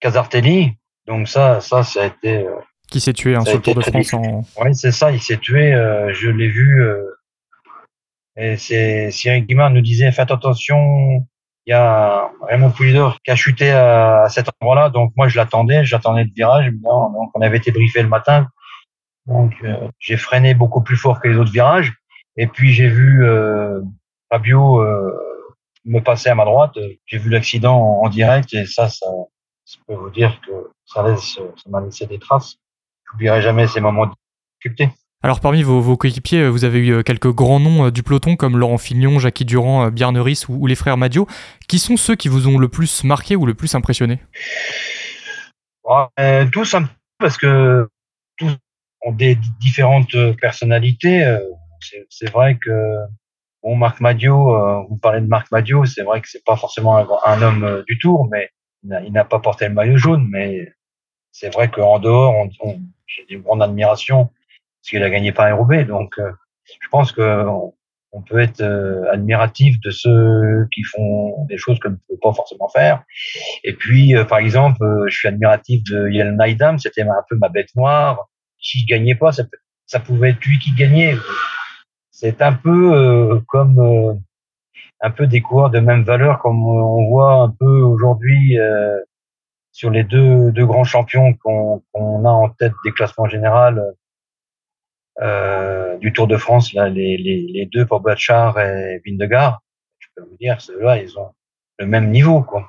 [0.00, 0.72] Casartelli.
[1.06, 2.46] Donc ça, ça, ça a été
[2.90, 4.14] qui s'est tué hein, sur le Tour de France.
[4.14, 4.42] En...
[4.62, 5.74] Oui, c'est ça, il s'est tué.
[5.74, 6.82] Euh, je l'ai vu.
[6.82, 7.02] Euh,
[8.36, 11.26] et c'est Cyril Guimard nous disait faites attention.
[11.66, 14.90] Il y a Raymond Poulidor qui a chuté à, cet endroit-là.
[14.90, 15.84] Donc moi, je l'attendais.
[15.84, 16.70] J'attendais le virage.
[16.70, 18.48] Donc on avait été briefé le matin.
[19.26, 21.92] Donc euh, j'ai freiné beaucoup plus fort que les autres virages.
[22.36, 23.24] Et puis j'ai vu
[24.30, 24.84] Fabio
[25.86, 26.78] me passer à ma droite.
[27.06, 29.06] J'ai vu l'accident en, direct et ça, ça,
[29.64, 30.52] je peux vous dire que
[30.84, 32.58] ça laisse, ça m'a laissé des traces
[33.10, 34.12] j'oublierai jamais ces moments de
[34.58, 34.90] difficulté.
[35.22, 38.36] Alors parmi vos, coéquipiers, euh, vous avez eu euh, quelques grands noms euh, du peloton
[38.36, 41.26] comme Laurent Fignon, Jackie Durand, Bjarne ou, les frères Madio.
[41.68, 44.20] Qui sont ceux qui vous ont le plus marqué ou le plus impressionné?
[46.52, 46.88] Tous un peu
[47.18, 47.88] parce que
[48.36, 48.56] tous
[49.04, 51.38] ont des différentes personnalités.
[52.08, 52.96] C'est vrai que
[53.62, 57.42] bon, Marc Madio, vous parlez de Marc Madio, c'est vrai que c'est pas forcément un,
[57.42, 58.50] homme du Tour, mais
[59.04, 60.72] il n'a pas porté le maillot jaune, mais
[61.32, 65.84] c'est vrai qu'en dehors, on, j'ai une grande admiration parce qu'il a gagné par Roubaix.
[65.84, 66.30] Donc, euh,
[66.80, 67.44] je pense que
[68.12, 72.32] on, peut être euh, admiratif de ceux qui font des choses que ne peut pas
[72.32, 73.02] forcément faire.
[73.62, 76.78] Et puis, euh, par exemple, je suis admiratif de Yel Naidam.
[76.78, 78.28] C'était un peu ma bête noire.
[78.58, 79.42] S'il gagnait pas, ça,
[79.84, 81.14] ça pouvait être lui qui gagnait.
[82.10, 84.18] C'est un peu comme
[85.02, 88.56] un peu des coureurs de même valeur, comme on voit un peu aujourd'hui
[89.76, 93.78] sur les deux, grands champions qu'on a en tête des classements généraux
[95.20, 99.60] euh, du Tour de France, les, les, les deux, et Vindegar,
[99.98, 101.34] je peux vous dire, ceux-là, ils ont
[101.78, 102.66] le même niveau, quoi.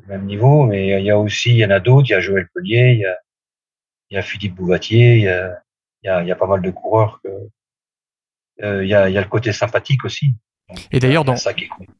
[0.00, 2.16] Le même niveau, mais il y a aussi, il y en a d'autres, il y
[2.16, 3.00] a Joël Pellier,
[4.10, 5.54] il y a, Philippe Bouvatier, il
[6.02, 7.20] y a, pas mal de coureurs
[8.62, 10.34] euh, il, y a, il y a le côté sympathique aussi.
[10.92, 11.34] Et d'ailleurs, dans,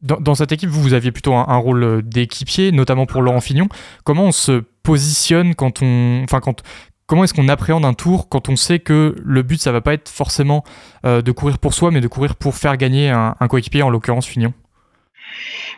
[0.03, 3.69] dans, cette équipe, vous, vous aviez plutôt un, rôle euh, d'équipier, notamment pour Laurent Fignon.
[4.05, 6.23] Comment on se positionne quand on.
[6.25, 6.63] Enfin, quand,
[7.07, 9.93] comment est-ce qu'on appréhende un tour quand on sait que le but, ça va pas
[9.93, 10.65] être forcément
[11.05, 14.27] euh, de courir pour soi, mais de courir pour faire gagner un, coéquipier, en l'occurrence
[14.27, 14.55] Fignon?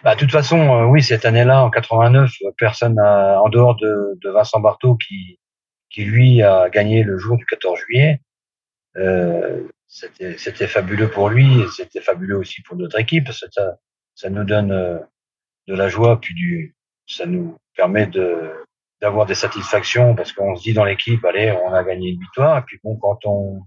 [0.04, 4.30] Bah, de toute façon, euh, oui, cette année-là, en 89, personne en dehors de, de,
[4.30, 5.40] Vincent Barthaud qui,
[5.90, 8.20] qui lui a gagné le jour du 14 juillet.
[8.98, 9.62] Euh,
[10.36, 13.28] c'était fabuleux pour lui et c'était fabuleux aussi pour notre équipe.
[13.32, 14.98] Ça, nous donne euh,
[15.68, 18.52] de la joie, puis du, ça nous permet de
[19.02, 22.58] d'avoir des satisfactions parce qu'on se dit dans l'équipe, allez, on a gagné une victoire.
[22.58, 23.60] Et puis bon, quand on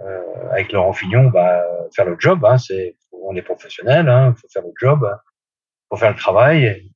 [0.00, 4.48] euh, avec Laurent Fignon, bah, faire le job, hein, c'est on est professionnel, hein, faut
[4.48, 5.08] faire le job,
[5.88, 6.88] faut faire le travail,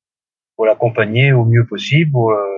[0.55, 2.15] faut l'accompagner au mieux possible.
[2.17, 2.52] Euh,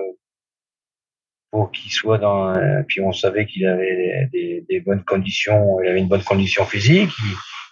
[1.56, 2.54] pour qu'il soit dans.
[2.54, 6.66] Euh, puis on savait qu'il avait des, des, bonnes conditions, il avait une bonne condition
[6.66, 7.10] physique,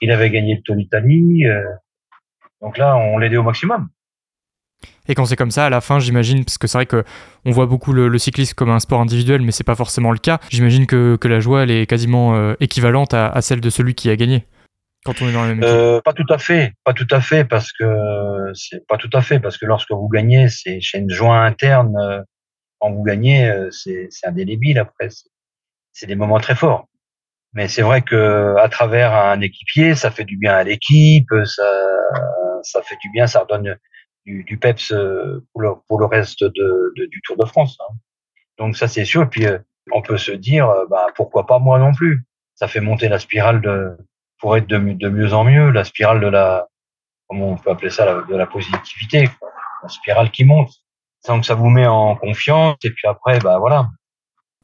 [0.01, 1.47] il, avait gagné le Tour d'Italie.
[1.47, 1.62] Euh,
[2.62, 3.90] donc là, on l'aidait au maximum.
[5.07, 7.05] Et quand c'est comme ça, à la fin, j'imagine, parce que c'est vrai que
[7.44, 10.38] on voit beaucoup le, cyclisme comme un sport individuel, mais c'est pas forcément le cas.
[10.49, 13.94] J'imagine que, que, la joie, elle est quasiment euh, équivalente à, à, celle de celui
[13.94, 14.47] qui a gagné.
[15.05, 17.44] Quand on est dans la même euh, pas tout à fait, pas tout à fait,
[17.44, 17.85] parce que
[18.55, 22.25] c'est pas tout à fait, parce que lorsque vous gagnez, c'est chez une joie interne
[22.85, 25.09] quand vous gagnez, euh, c'est indélébile après.
[25.92, 26.87] C'est des moments très forts.
[27.55, 31.31] Mais c'est vrai que à travers un équipier, ça fait du bien à l'équipe,
[32.62, 33.79] ça, fait du bien, ça redonne
[34.27, 37.79] du, peps euh, pour le, reste du Tour de France.
[37.81, 37.94] Hein.
[38.59, 39.23] Donc ça c'est sûr.
[39.23, 39.59] Et puis euh,
[39.92, 42.27] on peut se dire, bah pourquoi pas moi non plus.
[42.55, 43.97] Ça fait monter la spirale
[44.38, 46.68] pour être de mieux en mieux, la spirale de la,
[47.29, 49.31] comment on peut appeler ça, de la positivité,
[49.83, 50.84] la spirale qui monte.
[51.26, 53.88] Donc ça vous met en confiance et puis après, bah voilà.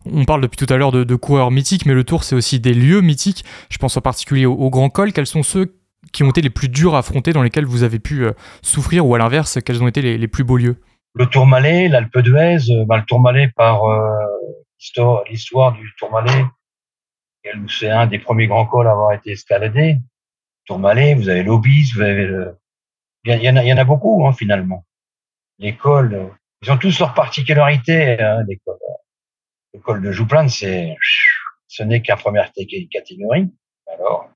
[0.06, 2.74] On parle depuis tout à l'heure de, coureurs mythiques, mais le Tour c'est aussi des
[2.74, 3.44] lieux mythiques.
[3.68, 5.12] Je pense en particulier au, Grand Col.
[5.12, 5.76] Quels sont ceux
[6.12, 9.06] qui ont été les plus durs à affronter, dans lesquels vous avez pu euh, souffrir,
[9.06, 10.76] ou à l'inverse, quels ont été les, plus beaux lieux?
[11.14, 14.08] Le Tourmalet, l'Alpe d'Huez, bah, le Tourmalet par euh,
[15.28, 16.46] l'histoire du Tourmalet,
[17.68, 19.98] c'est un des premiers grands cols à avoir été escaladé.
[20.66, 22.56] Tourmalet, vous avez l'Obis, vous avez le...
[23.24, 24.86] Il y, en a, il y en a beaucoup, hein, finalement.
[25.58, 26.30] L'école,
[26.62, 28.76] ils ont tous leurs particularités, hein, les cols.
[29.72, 30.96] Le col de Jouplin, c'est,
[31.68, 32.50] ce n'est qu'un première
[32.90, 33.48] catégorie.
[33.86, 34.28] Alors,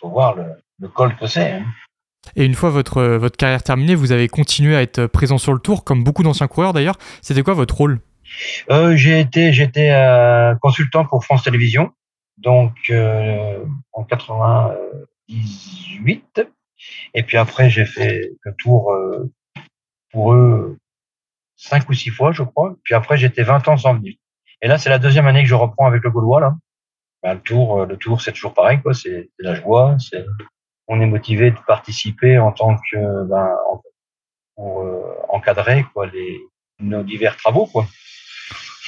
[0.00, 0.44] faut voir le,
[0.78, 1.52] le col que c'est.
[1.52, 1.66] Hein.
[2.36, 5.58] Et une fois votre, votre carrière terminée, vous avez continué à être présent sur le
[5.58, 6.96] tour, comme beaucoup d'anciens coureurs d'ailleurs.
[7.20, 8.00] C'était quoi votre rôle?
[8.70, 11.92] Euh, J'ai été, j'étais euh, consultant pour France Télévisions,
[12.36, 16.42] donc euh, en 98.
[17.14, 18.92] Et puis après, j'ai fait le tour
[20.10, 20.78] pour eux
[21.58, 22.74] cinq ou six fois, je crois.
[22.84, 24.14] Puis après, j'étais 20 ans sans venir.
[24.62, 26.40] Et là, c'est la deuxième année que je reprends avec le Gaulois.
[26.40, 26.56] Là.
[27.22, 28.94] Ben, le tour, euh, le tour, c'est toujours pareil, quoi.
[28.94, 29.96] C'est la joie.
[29.98, 30.24] C'est,
[30.86, 33.50] on est motivé de participer en tant que, ben,
[34.56, 36.38] pour euh, encadrer quoi les
[36.80, 37.86] nos divers travaux, quoi.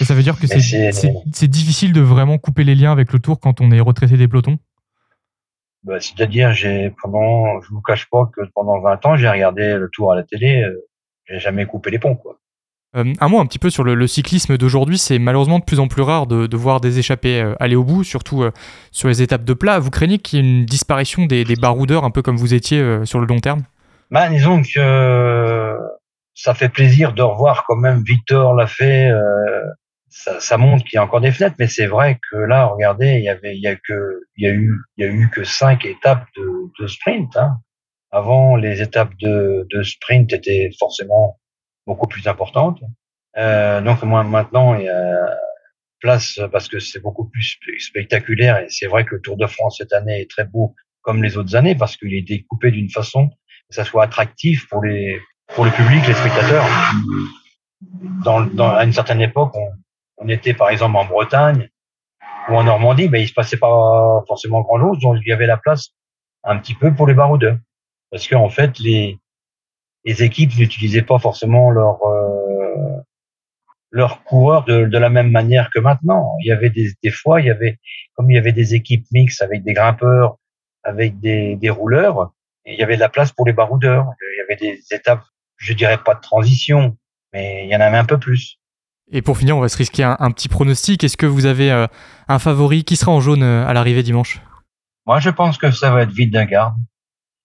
[0.00, 3.38] Et ça veut dire que c'est difficile de vraiment couper les liens avec le tour
[3.38, 4.58] quand on est retraité des pelotons?
[5.82, 9.90] Ben, c'est-à-dire, j'ai pendant, je vous cache pas que pendant 20 ans, j'ai regardé le
[9.90, 10.88] tour à la télé, euh,
[11.26, 12.39] j'ai jamais coupé les ponts, quoi.
[12.96, 15.86] Euh, un mot un petit peu sur le, cyclisme d'aujourd'hui, c'est malheureusement de plus en
[15.86, 18.50] plus rare de, voir des échappés euh, aller au bout, surtout euh,
[18.90, 19.78] sur les étapes de plat.
[19.78, 23.20] Vous craignez qu'il y ait une disparition des, baroudeurs, un peu comme vous étiez sur
[23.20, 23.62] le long terme?
[24.10, 25.78] Bah, Disons que
[26.34, 29.10] ça fait plaisir de revoir quand même Victor l'a fait.
[30.08, 33.18] Ça, ça, montre qu'il y a encore des fenêtres, mais c'est vrai que là, regardez,
[33.18, 35.30] il y avait, il y a que, il y a eu, il y a eu
[35.30, 37.36] que cinq étapes de, sprint.
[37.36, 37.58] Hein.
[38.10, 41.39] Avant, les étapes de, de sprint étaient forcément
[41.86, 42.80] beaucoup plus importante.
[43.36, 45.38] Euh, donc maintenant il y a
[46.00, 49.76] place parce que c'est beaucoup plus spectaculaire et c'est vrai que le Tour de France
[49.78, 53.28] cette année est très beau comme les autres années parce qu'il est découpé d'une façon
[53.28, 55.20] que ça soit attractif pour les
[55.54, 56.64] pour le public, les spectateurs.
[58.24, 59.68] Dans, dans à une certaine époque, on,
[60.18, 61.70] on, était par exemple en Bretagne
[62.48, 65.46] ou en Normandie, mais il se passait pas forcément grand chose, donc il y avait
[65.46, 65.90] la place
[66.44, 67.58] un petit peu pour les baroudeurs
[68.10, 69.18] parce qu'en fait les
[70.04, 73.00] les équipes n'utilisaient pas forcément leurs euh,
[73.90, 76.32] leurs coureurs de, de, la même manière que maintenant.
[76.42, 77.78] Il y avait des, des fois, il y avait
[78.14, 80.36] comme il y avait des équipes mixtes avec des grimpeurs,
[80.84, 82.32] avec des, des rouleurs,
[82.66, 84.06] il y avait de la place pour les baroudeurs.
[84.20, 85.24] Il y avait des étapes,
[85.56, 86.96] je dirais pas de transition,
[87.32, 88.58] mais il y en avait un peu plus.
[89.12, 91.02] Et pour finir, on va se risquer un, petit pronostic.
[91.02, 91.86] Est-ce que vous avez euh,
[92.28, 94.40] un favori qui sera en jaune euh, à l'arrivée dimanche?
[95.06, 96.76] Moi, je pense que ça va être Vingegaard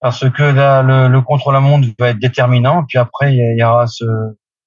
[0.05, 2.83] parce que là, le, le contre-la-montre va être déterminant.
[2.87, 4.05] Puis après, il y, aura ce,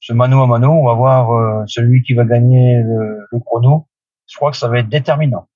[0.01, 0.73] ce mano à mano.
[0.73, 3.87] On va voir euh, celui qui va gagner le, le, chrono.
[4.27, 5.47] Je crois que ça va être déterminant.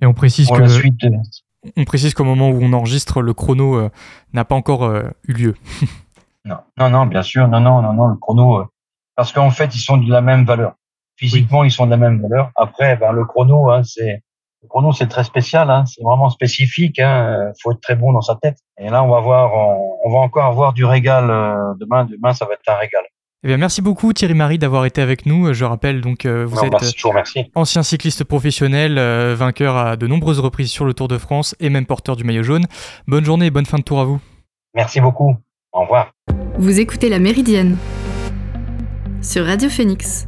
[0.00, 1.04] Et on précise que suite,
[1.76, 3.90] on précise qu'au moment où on enregistre, le chrono euh,
[4.32, 5.54] n'a pas encore euh, eu lieu.
[6.46, 8.64] non, non, non, bien sûr, non, non, non, non, le chrono,
[9.16, 10.76] parce qu'en fait, ils sont de la même valeur.
[11.16, 12.52] Physiquement, ils sont de la même valeur.
[12.56, 14.22] Après, ben, le chrono, hein, c'est
[14.68, 15.84] pour nous, c'est très spécial, hein.
[15.86, 16.98] c'est vraiment spécifique.
[16.98, 17.52] Il hein.
[17.62, 18.58] faut être très bon dans sa tête.
[18.78, 19.52] Et là, on va voir,
[20.04, 22.04] on, va encore avoir du régal euh, demain.
[22.04, 23.02] Demain, ça va être un régal.
[23.44, 25.52] Eh bien, merci beaucoup Thierry Marie d'avoir été avec nous.
[25.52, 26.74] Je rappelle donc euh, vous êtes
[27.54, 31.70] ancien cycliste professionnel, euh, vainqueur à de nombreuses reprises sur le Tour de France et
[31.70, 32.64] même porteur du maillot jaune.
[33.06, 34.20] Bonne journée et bonne fin de tour à vous.
[34.74, 35.36] Merci beaucoup.
[35.72, 36.12] Au revoir.
[36.58, 37.76] Vous écoutez La Méridienne
[39.22, 40.26] sur Radio Phoenix.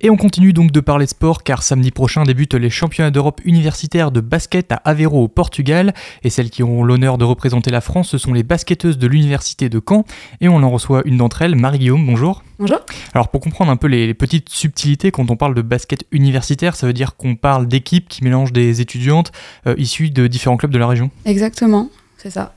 [0.00, 4.12] Et on continue donc de parler sport car samedi prochain débutent les championnats d'Europe universitaires
[4.12, 8.10] de basket à Aveiro au Portugal et celles qui auront l'honneur de représenter la France
[8.10, 10.04] ce sont les basketteuses de l'université de Caen
[10.40, 12.44] et on en reçoit une d'entre elles, Marie-Guillaume, bonjour.
[12.60, 12.78] Bonjour.
[13.12, 16.86] Alors pour comprendre un peu les, petites subtilités quand on parle de basket universitaire, ça
[16.86, 19.32] veut dire qu'on parle d'équipes qui mélangent des étudiantes
[19.66, 21.10] euh, issues de différents clubs de la région?
[21.24, 22.54] Exactement, c'est ça.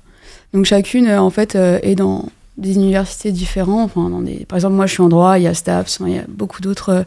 [0.54, 2.26] Donc chacune euh, en fait euh, est dans
[2.62, 3.92] des universités différentes.
[3.96, 4.46] Enfin, des...
[4.46, 6.62] Par exemple, moi, je suis en droit, il y a STAPS, il y a beaucoup
[6.62, 7.04] d'autres euh,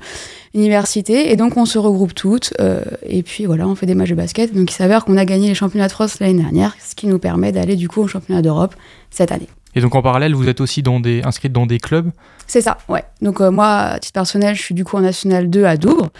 [0.52, 1.30] universités.
[1.30, 2.52] Et donc, on se regroupe toutes.
[2.60, 4.54] Euh, et puis, voilà, on fait des matchs de basket.
[4.54, 7.18] Donc, il s'avère qu'on a gagné les championnats de France l'année dernière, ce qui nous
[7.18, 8.74] permet d'aller, du coup, au championnat d'Europe
[9.10, 9.48] cette année.
[9.74, 12.10] Et donc en parallèle, vous êtes aussi dans des, inscrite dans des clubs?
[12.46, 13.04] C'est ça, ouais.
[13.22, 16.10] Donc moi, à titre personnel, je suis du coup en National 2 à Douvres,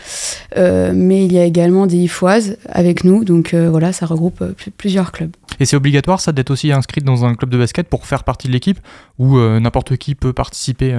[0.57, 4.43] mais il y a également des IFOises avec nous, donc voilà, ça regroupe
[4.79, 5.33] plusieurs clubs.
[5.61, 8.49] Et c'est obligatoire ça d'être aussi inscrite dans un club de basket pour faire partie
[8.49, 8.79] de l'équipe?
[9.19, 10.95] Ou n'importe qui peut participer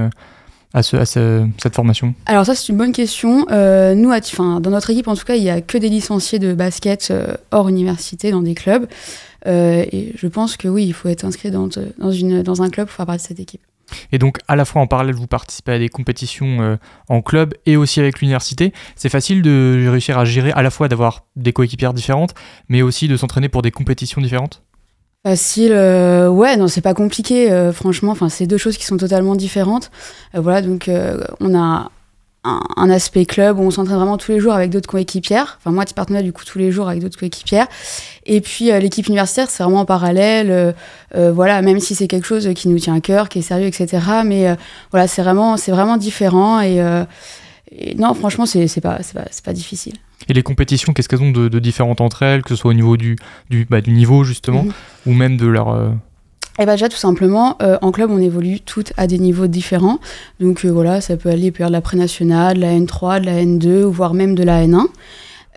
[0.76, 2.14] à, cette formation?
[2.26, 3.46] Alors ça c'est une bonne question.
[3.52, 6.54] Euh, nous, dans notre équipe en tout cas, il n'y a que des licenciés de
[6.54, 8.86] basket euh, hors université dans des clubs.
[9.46, 12.70] Euh, et je pense que oui, il faut être inscrit dans, dans, une, dans un
[12.70, 13.62] club pour faire partie de cette équipe.
[14.12, 17.78] Et donc à la fois en parallèle, vous participez à des compétitions en club et
[17.78, 18.74] aussi avec l'université.
[18.96, 22.34] C'est facile de réussir à gérer à la fois d'avoir des coéquipières différentes,
[22.68, 24.64] mais aussi de s'entraîner pour des compétitions différentes?
[25.26, 28.12] Facile, euh, ouais, non, c'est pas compliqué, euh, franchement.
[28.12, 29.90] Enfin, c'est deux choses qui sont totalement différentes.
[30.36, 30.88] Euh, voilà, donc
[31.40, 31.90] on a
[32.46, 35.58] un, aspect club où on s'entraîne vraiment tous les jours avec d'autres coéquipières.
[35.60, 37.68] Enfin, moi, je partenaire du coup tous les jours avec d'autres coéquipières.
[38.26, 40.76] Et puis l'équipe universitaire, c'est vraiment en parallèle.
[41.14, 44.00] voilà, même si c'est quelque chose qui nous tient à cœur, qui est sérieux, etc.
[44.24, 44.56] Mais
[44.92, 46.62] voilà, c'est vraiment, c'est vraiment différent.
[46.62, 46.82] Et,
[47.98, 49.94] non, franchement, c'est pas, pas, pas difficile.
[50.30, 52.98] Et les compétitions, qu'est-ce qu'elles ont de, différentes entre elles, que ce soit au niveau
[52.98, 53.16] du,
[53.50, 54.74] du, bah, du niveau justement, mhm.
[55.06, 55.70] ou même de leur...
[56.58, 59.48] Euh, eh bien déjà tout simplement, euh, en club on évolue toutes à des niveaux
[59.48, 60.00] différents.
[60.40, 63.84] Donc euh, voilà, ça peut aller de la pré-nationale, de la N3, de la N2,
[63.84, 64.88] voire même de la N1.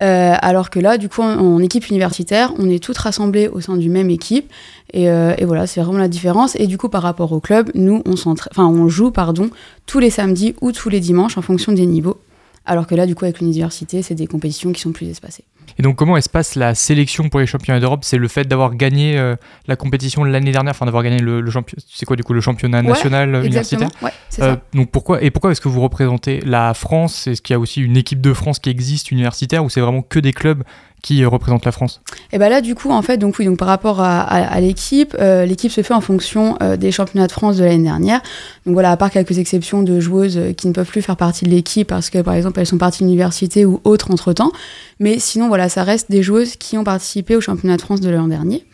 [0.01, 3.91] alors que là, du coup, en, équipe universitaire, on est toutes rassemblées au sein d'une
[3.91, 4.51] même équipe.
[4.93, 6.55] Et, et voilà, c'est vraiment la différence.
[6.55, 9.49] Et du coup, par rapport au club, nous, on, on joue pardon,
[9.85, 12.17] tous les samedis ou tous les dimanches en fonction des niveaux.
[12.65, 15.43] Alors que là, du coup, avec l'université, c'est des compétitions qui sont plus espacées.
[15.77, 18.01] Et donc, comment se passe la sélection pour les championnats d'Europe?
[18.03, 19.35] C'est le fait d'avoir gagné euh,
[19.67, 22.81] la compétition l'année dernière, enfin d'avoir gagné le, championnat, c'est quoi du coup le championnat
[22.81, 23.89] national universitaire?
[24.01, 24.61] Ouais, euh, ça.
[24.73, 27.27] Donc pourquoi et pourquoi est-ce que vous représentez la France?
[27.27, 30.01] Est-ce qu'il y a aussi une équipe de France qui existe universitaire ou c'est vraiment
[30.01, 30.63] que des clubs
[31.01, 32.01] qui représente la France?
[32.31, 35.45] Et bien là, du coup, en fait, donc oui, donc par rapport à, l'équipe, euh,
[35.45, 38.21] l'équipe se fait en fonction euh, des championnats de France de l'année dernière.
[38.65, 41.45] Donc voilà, à part quelques exceptions de joueuses euh, qui ne peuvent plus faire partie
[41.45, 44.51] de l'équipe parce que, par exemple, elles sont parties de l'université ou autres entre-temps.
[44.99, 48.09] Mais sinon, voilà, ça reste des joueuses qui ont participé au championnat de France de
[48.09, 48.65] l'an dernier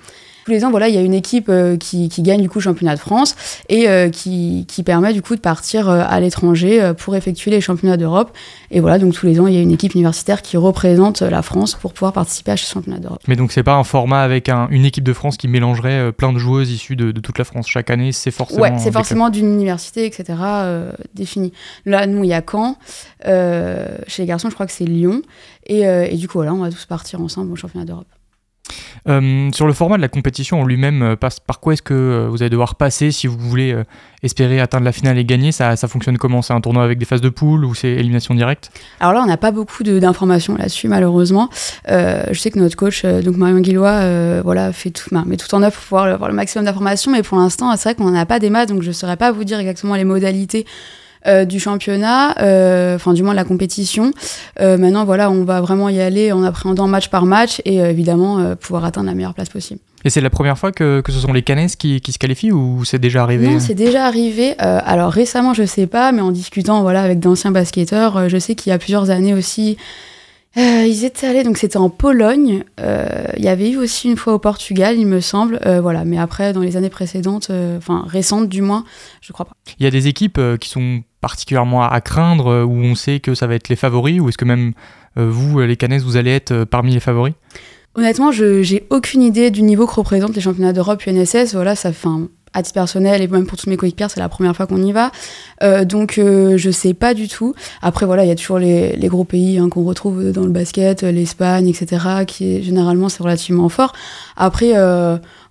[0.46, 2.64] tous les ans, voilà, il y a une équipe euh, qui, gagne du coup le
[2.64, 3.36] championnat de France
[3.68, 7.98] et euh, qui, permet du coup de partir euh, à l'étranger pour effectuer les championnats
[7.98, 8.32] d'Europe.
[8.70, 11.42] Et voilà, donc tous les ans, il y a une équipe universitaire qui représente la
[11.42, 13.22] France pour pouvoir participer à ce championnat d'Europe.
[13.28, 16.38] Mais donc c'est pas un format avec une équipe de France qui mélangerait plein de
[16.38, 18.62] joueuses issues de, toute la France chaque année, c'est forcément.
[18.62, 20.38] Ouais, c'est forcément d'une université, etc.
[21.16, 21.54] défini.
[21.88, 22.78] Là, nous, il y a Caen.
[23.26, 25.24] chez les garçons, je crois que c'est Lyon.
[25.66, 28.06] Et, et du coup, voilà, on va tous partir ensemble au championnat d'Europe.
[29.08, 32.28] Euh, sur le format de la compétition en lui-même, euh, par quoi est-ce que euh,
[32.30, 33.75] vous allez devoir passer si vous voulez
[34.23, 35.51] espérer atteindre la finale et gagner?
[35.51, 36.41] Ça, fonctionne comment?
[36.41, 38.71] C'est un tournoi avec des phases de poule ou c'est élimination directe?
[38.99, 41.49] Alors là, on n'a pas beaucoup d'informations là-dessus, malheureusement.
[41.88, 45.73] je sais que notre coach, donc Marion Guillois, voilà, fait tout, met tout en œuvre
[45.73, 48.39] pour pouvoir avoir le maximum d'informations, mais pour l'instant, c'est vrai qu'on n'en a pas
[48.39, 50.65] des maths, donc je ne saurais pas vous dire exactement les modalités
[51.46, 54.12] du championnat, euh, enfin du moins de la compétition.
[54.60, 58.56] Euh, maintenant, voilà, on va vraiment y aller en appréhendant match par match et évidemment
[58.56, 59.80] pouvoir atteindre la meilleure place possible.
[60.04, 62.52] Et c'est la première fois que, que, ce sont les Canesses qui, qui se qualifient
[62.52, 63.48] ou c'est déjà arrivé?
[63.48, 64.56] Non, c'est déjà arrivé.
[64.60, 68.70] alors récemment, je sais pas, mais en discutant voilà avec d'anciens basketteurs, je sais qu'il
[68.70, 69.78] y a plusieurs années aussi.
[70.56, 72.63] Ils étaient allés, donc c'était en Pologne.
[72.80, 75.60] il y avait eu aussi une fois au Portugal, il me semble.
[75.82, 78.86] voilà, mais après, dans les années précédentes, enfin récentes du moins,
[79.22, 79.54] je crois pas.
[79.80, 83.34] Il y a des équipes qui sont particulièrement à, craindre, euh, où on sait que
[83.34, 84.74] ça va être les favoris, ou est-ce que même
[85.18, 87.34] euh, vous, les Canesses, vous allez être euh, parmi les favoris?
[87.96, 91.53] Honnêtement, je j'ai aucune idée du niveau que représentent les championnats d'Europe UNSS.
[91.53, 92.08] Voilà, ça fait
[92.56, 94.91] à titre personnel et même pour tous mes coéquipiers, c'est la première fois qu'on y
[94.91, 95.12] va.
[95.84, 97.53] donc je sais pas du tout.
[97.82, 100.49] Après voilà, il y a toujours les, les gros pays hein, qu'on retrouve dans le
[100.49, 102.26] basket, l'Espagne, etc.
[102.26, 103.93] qui est généralement c'est relativement fort.
[104.38, 104.74] Après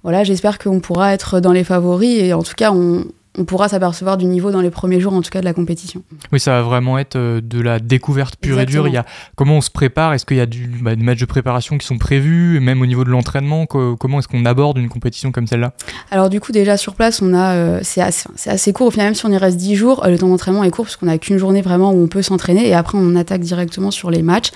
[0.03, 3.05] voilà, j'espère qu'on pourra être dans les favoris et en tout cas on,
[3.37, 6.03] on pourra s'apercevoir du niveau dans les premiers jours, en tout cas, de la compétition.
[6.33, 8.87] Oui, ça va vraiment être euh, de la découverte pure et dure.
[8.87, 9.05] Il y a,
[9.35, 10.15] comment on se prépare?
[10.15, 12.61] Est-ce qu'il y a du, bah, des matchs de préparation qui sont prévus?
[12.61, 15.73] Même au niveau de l'entraînement, comment est-ce qu'on aborde une compétition comme celle-là?
[16.13, 18.87] Alors, du coup, déjà sur place, on a, euh, c'est assez, assez, court.
[18.87, 20.85] Au final, même si on y reste 10 jours, euh, le temps d'entraînement est court
[20.85, 23.91] parce qu'on n'a qu'une journée vraiment où on peut s'entraîner et après, on attaque directement
[23.91, 24.51] sur les matchs.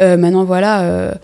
[0.00, 1.14] maintenant, voilà,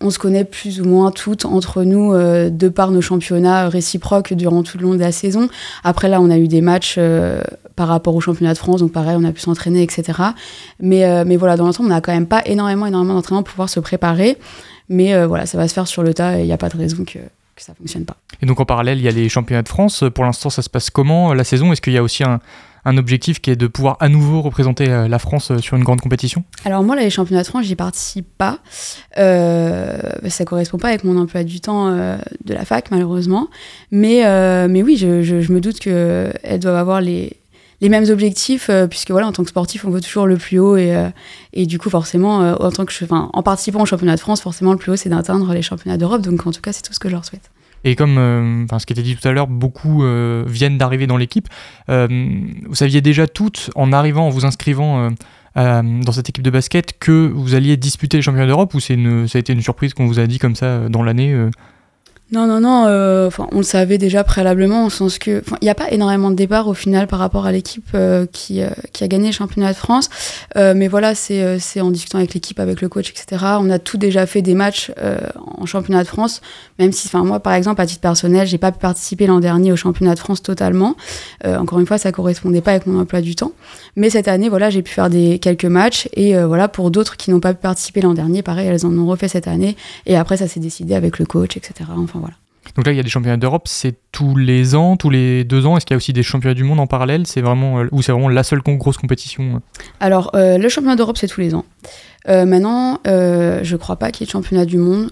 [0.00, 4.62] on se connaît plus ou moins toutes entre nous de par nos championnats réciproques durant
[4.62, 5.48] tout le long de la saison.
[5.84, 7.42] Après, là, on a eu des matchs euh,
[7.76, 10.18] par rapport au championnat de France, donc pareil, on a pu s'entraîner, etc.
[10.80, 13.52] Mais, euh, mais voilà, dans l'ensemble, on n'a quand même pas énormément, énormément d'entraînement pour
[13.52, 14.36] pouvoir se préparer.
[14.88, 16.68] Mais euh, voilà, ça va se faire sur le tas et il n'y a pas
[16.68, 17.18] de raison que,
[17.56, 18.16] ça ne fonctionne pas.
[18.42, 20.04] Et donc en parallèle, il y a les championnats de France.
[20.14, 21.72] Pour l'instant, ça se passe comment la saison?
[21.72, 22.40] Est-ce qu'il y a aussi un,
[22.84, 26.44] un objectif qui est de pouvoir à nouveau représenter la France sur une grande compétition?
[26.64, 28.58] Alors moi, les championnats de France, j'y participe pas.
[29.18, 33.48] Euh, ça correspond pas avec mon emploi du temps de la fac, malheureusement.
[33.90, 34.22] Mais,
[34.68, 37.40] mais oui, je, je me doute qu'elles doivent avoir les,
[37.80, 40.58] les mêmes objectifs, euh, puisque voilà, en tant que sportif, on veut toujours le plus
[40.58, 41.08] haut et, euh,
[41.52, 44.72] et du coup, forcément, euh, en tant que, en participant au championnat de France, forcément,
[44.72, 46.22] le plus haut, c'est d'atteindre les championnats d'Europe.
[46.22, 47.50] Donc, en tout cas, c'est tout ce que je leur souhaite.
[47.84, 50.04] Et comme ce qui était dit tout à l'heure, beaucoup
[50.46, 51.48] viennent d'arriver dans l'équipe.
[51.88, 55.10] vous saviez déjà toutes, en arrivant, en vous inscrivant
[55.54, 59.38] dans cette équipe de basket, que vous alliez disputer les championnats d'Europe ou ça a
[59.38, 61.34] été une surprise qu'on vous a dit comme ça dans l'année
[62.32, 62.84] non, non, non.
[62.86, 66.36] Euh, on le savait déjà préalablement, au sens que il n'y a pas énormément de
[66.36, 69.72] départ au final par rapport à l'équipe euh, qui, euh, qui, a gagné le championnat
[69.72, 70.08] de France.
[70.54, 73.44] mais voilà, c'est en discutant avec l'équipe, avec le coach, etc.
[73.58, 74.92] On a tout déjà fait des matchs
[75.58, 76.40] en championnat de France,
[76.78, 79.72] même si, enfin, moi, par exemple, à titre personnel, j'ai pas pu participer l'an dernier
[79.72, 80.94] au championnat de France totalement.
[81.44, 83.52] encore une fois, ça correspondait pas avec mon emploi du temps.
[83.96, 87.30] Mais cette année, voilà, j'ai pu faire des quelques matchs et voilà, pour d'autres qui
[87.30, 89.76] n'ont pas pu participer l'an dernier, pareil, elles en ont refait cette année.
[90.06, 91.90] Et après, ça s'est décidé avec le coach, etc.
[92.76, 95.66] donc là, il y a des championnats d'Europe, c'est tous les ans, tous les deux
[95.66, 95.76] ans.
[95.76, 97.26] Est-ce qu'il y a aussi des championnats du monde en parallèle?
[97.26, 99.58] C'est vraiment euh, ou c'est vraiment la seule grosse compétition euh?
[100.00, 101.64] Alors, euh, le championnat d'Europe, c'est tous les ans.
[102.26, 105.10] maintenant, je crois pas qu'il y ait de championnat du monde.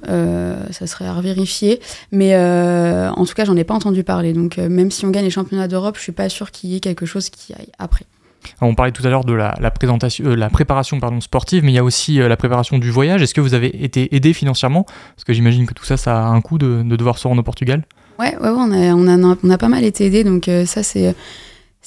[0.70, 1.80] ça serait à vérifier.
[2.12, 4.32] Mais en tout cas, j'en ai pas entendu parler.
[4.32, 6.80] Donc, même si on gagne les championnats d'Europe, je suis pas sûr qu'il y ait
[6.80, 8.04] quelque chose qui aille après.
[8.60, 11.78] On parlait tout à l'heure de la, présentation, euh, la préparation sportive, mais il y
[11.78, 13.22] a aussi euh, la préparation du voyage.
[13.22, 14.84] Est-ce que vous avez été aidé financièrement?
[15.14, 17.44] Parce que j'imagine que tout ça, ça a un coût de, devoir se rendre au
[17.44, 17.84] Portugal.
[18.18, 21.14] Ouais, ouais, on, a, pas mal été aidé, donc euh, ça c'est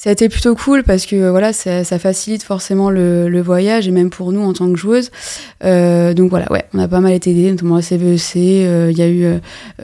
[0.01, 4.09] ça a été plutôt cool parce que voilà, ça, facilite forcément le, voyage et même
[4.09, 5.11] pour nous en tant que joueuse.
[5.61, 9.07] donc voilà, ouais, on a pas mal été aidés, notamment à CVEC, il y a
[9.07, 9.39] eu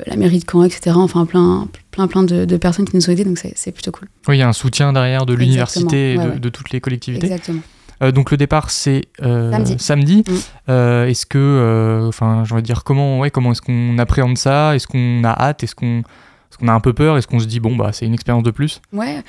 [0.07, 0.95] la mairie de Caen, etc.
[0.95, 4.07] Enfin plein, plein, plein de, personnes qui nous ont aidés, donc c'est plutôt cool.
[4.27, 7.27] Oui, il y a un soutien derrière de l'université et de, toutes les collectivités.
[7.27, 7.61] Exactement.
[8.01, 10.23] Euh, donc le départ c'est euh, samedi.
[10.27, 10.33] Mm.
[10.69, 14.75] Euh, est-ce que, enfin, j'ai envie de dire comment, ouais, comment est-ce qu'on appréhende ça?
[14.75, 15.63] Est-ce qu'on a hâte?
[15.63, 17.17] Est-ce qu'on, est qu'on a un peu peur?
[17.17, 18.81] Est-ce qu'on se dit bon bah c'est une expérience de plus?
[18.93, 19.23] Ouais,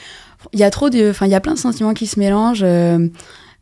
[0.53, 2.64] il y a trop de, enfin il y a plein de sentiments qui se mélangent.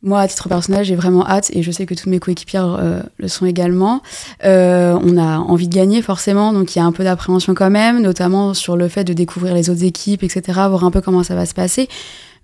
[0.03, 3.01] Moi, à titre personnel, j'ai vraiment hâte et je sais que toutes mes coéquipières euh,
[3.17, 4.03] le sont également.
[4.45, 7.71] Euh, on a envie de gagner forcément, donc il y a un peu d'appréhension quand
[7.71, 11.23] même, notamment sur le fait de découvrir les autres équipes, etc., voir un peu comment
[11.23, 11.89] ça va se passer.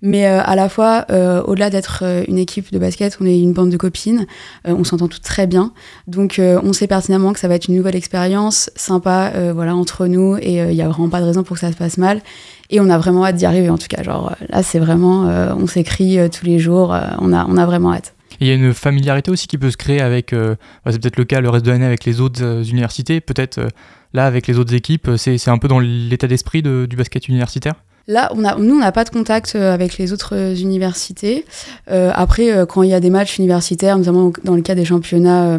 [0.05, 3.39] Mais euh, à la fois, euh, au-delà d'être euh, une équipe de basket, on est
[3.39, 4.27] une bande de copines,
[4.65, 5.71] on s'entend toutes très bien.
[6.07, 10.37] Donc on sait pertinemment que ça va être une nouvelle expérience, sympa, voilà, entre nous,
[10.37, 12.21] et il n'y a vraiment pas de raison pour que ça se passe mal.
[12.69, 14.03] Et on a vraiment hâte d'y arriver, en tout cas.
[14.03, 15.23] Genre là, c'est vraiment,
[15.57, 18.13] on s'écrit tous les jours, on, a, on a vraiment hâte.
[18.39, 21.25] Il y a une familiarité aussi qui peut se créer avec, bah, c'est peut-être le
[21.25, 23.59] cas le reste de l'année avec les autres universités, peut-être
[24.13, 27.75] là avec les autres équipes, c'est un peu dans l'état d'esprit du basket universitaire?
[28.07, 31.45] Là, on a, nous, on n'a pas de contact euh, avec les autres euh, universités.
[31.89, 35.57] Euh, après, quand il y a des matchs universitaires, notamment dans le cas des championnats,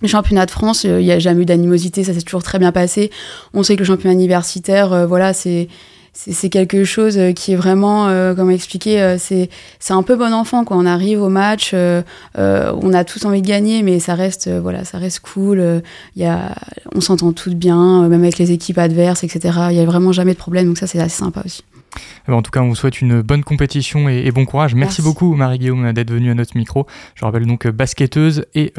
[0.00, 2.72] les championnats de France, il n'y a jamais eu d'animosité, ça s'est toujours très bien
[2.72, 3.12] passé.
[3.54, 5.68] On sait que le championnat universitaire, voilà, c'est
[6.12, 9.48] c'est quelque chose euh, qui est vraiment, euh, comment expliquer, euh, c'est
[9.90, 10.76] un peu bon enfant quoi.
[10.76, 14.98] On arrive au match, on a tous envie de gagner, mais ça reste, voilà, ça
[14.98, 15.82] reste cool.
[16.16, 16.54] Y a,
[16.94, 19.58] on s'entend toutes bien, même avec les équipes adverses, etc.
[19.70, 21.64] Il y a vraiment jamais de problème, donc ça c'est assez sympa aussi.
[21.94, 24.74] Eh ben, en tout cas, on vous souhaite une bonne compétition et, bon courage.
[24.74, 26.86] Merci, beaucoup, Marie-Guillaume, d'être venue à notre micro.
[27.14, 28.72] Je rappelle donc basketteuse et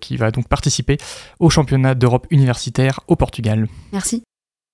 [0.00, 0.98] qui va donc participer
[1.38, 3.68] au championnat d'Europe universitaire au Portugal.
[3.92, 4.22] Merci.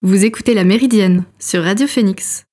[0.07, 2.45] Vous écoutez La Méridienne sur Radio Phoenix.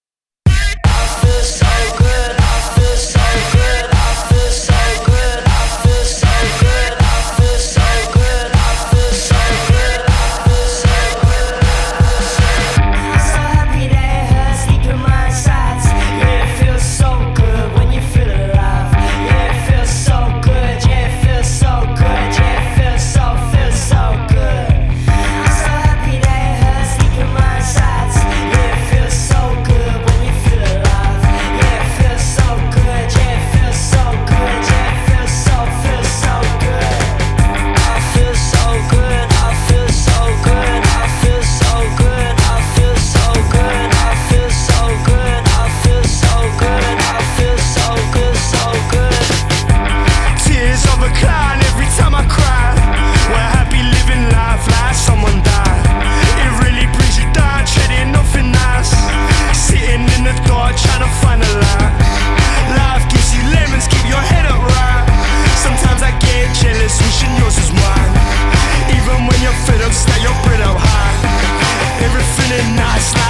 [72.64, 73.21] and I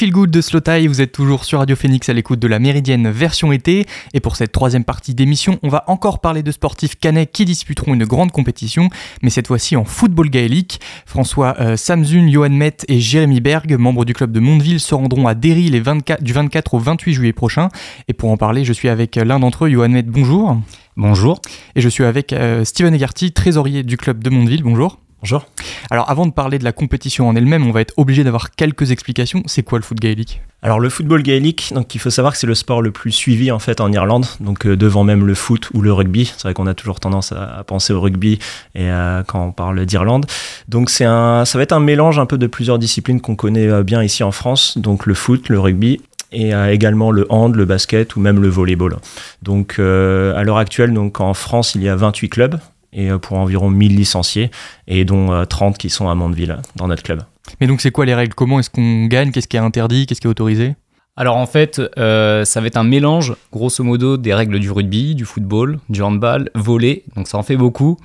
[0.00, 2.58] Feel Good de Slow Tie, vous êtes toujours sur Radio Phoenix à l'écoute de la
[2.58, 3.86] Méridienne version été.
[4.14, 7.92] Et pour cette troisième partie d'émission, on va encore parler de sportifs canets qui disputeront
[7.92, 8.88] une grande compétition,
[9.20, 10.80] mais cette fois-ci en football gaélique.
[11.04, 15.26] François euh, Samsun, Johan Met et Jérémy Berg, membres du club de Mondeville, se rendront
[15.26, 17.68] à Derry les 24, du 24 au 28 juillet prochain.
[18.08, 20.56] Et pour en parler, je suis avec l'un d'entre eux, Johan Met, bonjour.
[20.96, 21.42] Bonjour.
[21.76, 24.98] Et je suis avec euh, Steven Egarty, trésorier du club de Mondeville, bonjour.
[25.22, 25.44] Bonjour.
[25.90, 28.90] Alors avant de parler de la compétition en elle-même, on va être obligé d'avoir quelques
[28.90, 29.42] explications.
[29.44, 30.40] C'est quoi le foot gaélique?
[30.62, 33.50] Alors le football gaélique, donc il faut savoir que c'est le sport le plus suivi
[33.50, 36.24] en fait en Irlande, donc euh, devant même le foot ou le rugby.
[36.24, 38.38] C'est vrai qu'on a toujours tendance à, penser au rugby
[38.74, 40.24] et euh, quand on parle d'Irlande.
[40.68, 43.68] Donc c'est un, ça va être un mélange un peu de plusieurs disciplines qu'on connaît
[43.68, 46.00] euh, bien ici en France, donc le foot, le rugby
[46.32, 48.98] et également le hand, le basket ou même le volleyball.
[49.42, 52.60] Donc à l'heure actuelle, donc en France, il y a 28 clubs
[52.92, 54.50] et pour environ 1000 licenciés
[54.86, 57.22] et dont 30 qui sont à Mandeville dans notre club.
[57.60, 58.34] Mais donc c'est quoi les règles?
[58.34, 59.32] Comment est-ce qu'on gagne?
[59.32, 60.06] Qu'est-ce qui est interdit?
[60.06, 60.74] Qu'est-ce qui est autorisé?
[61.16, 65.14] Alors en fait, euh, ça va être un mélange, grosso modo, des règles du rugby,
[65.14, 67.98] du football, du handball, volley, donc ça en fait beaucoup.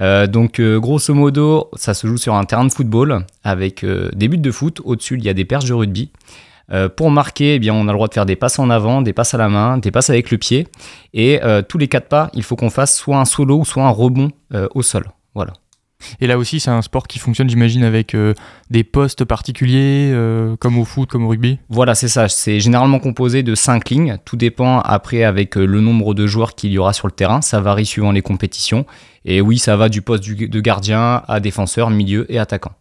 [0.00, 4.28] Euh, donc euh, grosso modo, ça se joue sur un terrain de football avec des
[4.28, 4.80] buts de foot.
[4.84, 6.10] Au-dessus, il y a des perches de rugby.
[6.96, 9.12] Pour marquer, eh bien, on a le droit de faire des passes en avant, des
[9.12, 10.66] passes à la main, des passes avec le pied.
[11.14, 13.90] Et tous les quatre pas, il faut qu'on fasse soit un solo ou soit un
[13.90, 14.30] rebond
[14.74, 15.10] au sol.
[15.34, 15.52] Voilà.
[16.20, 18.34] Et là aussi, c'est un sport qui fonctionne, j'imagine, avec euh,
[18.70, 21.58] des postes particuliers, euh, comme au foot, comme au rugby?
[21.68, 22.28] Voilà, c'est ça.
[22.28, 24.18] C'est généralement composé de 5 lignes.
[24.24, 27.42] Tout dépend après avec euh, le nombre de joueurs qu'il y aura sur le terrain.
[27.42, 28.86] Ça varie suivant les compétitions.
[29.24, 32.72] Et oui, ça va du poste de gardien à défenseur, milieu et attaquant.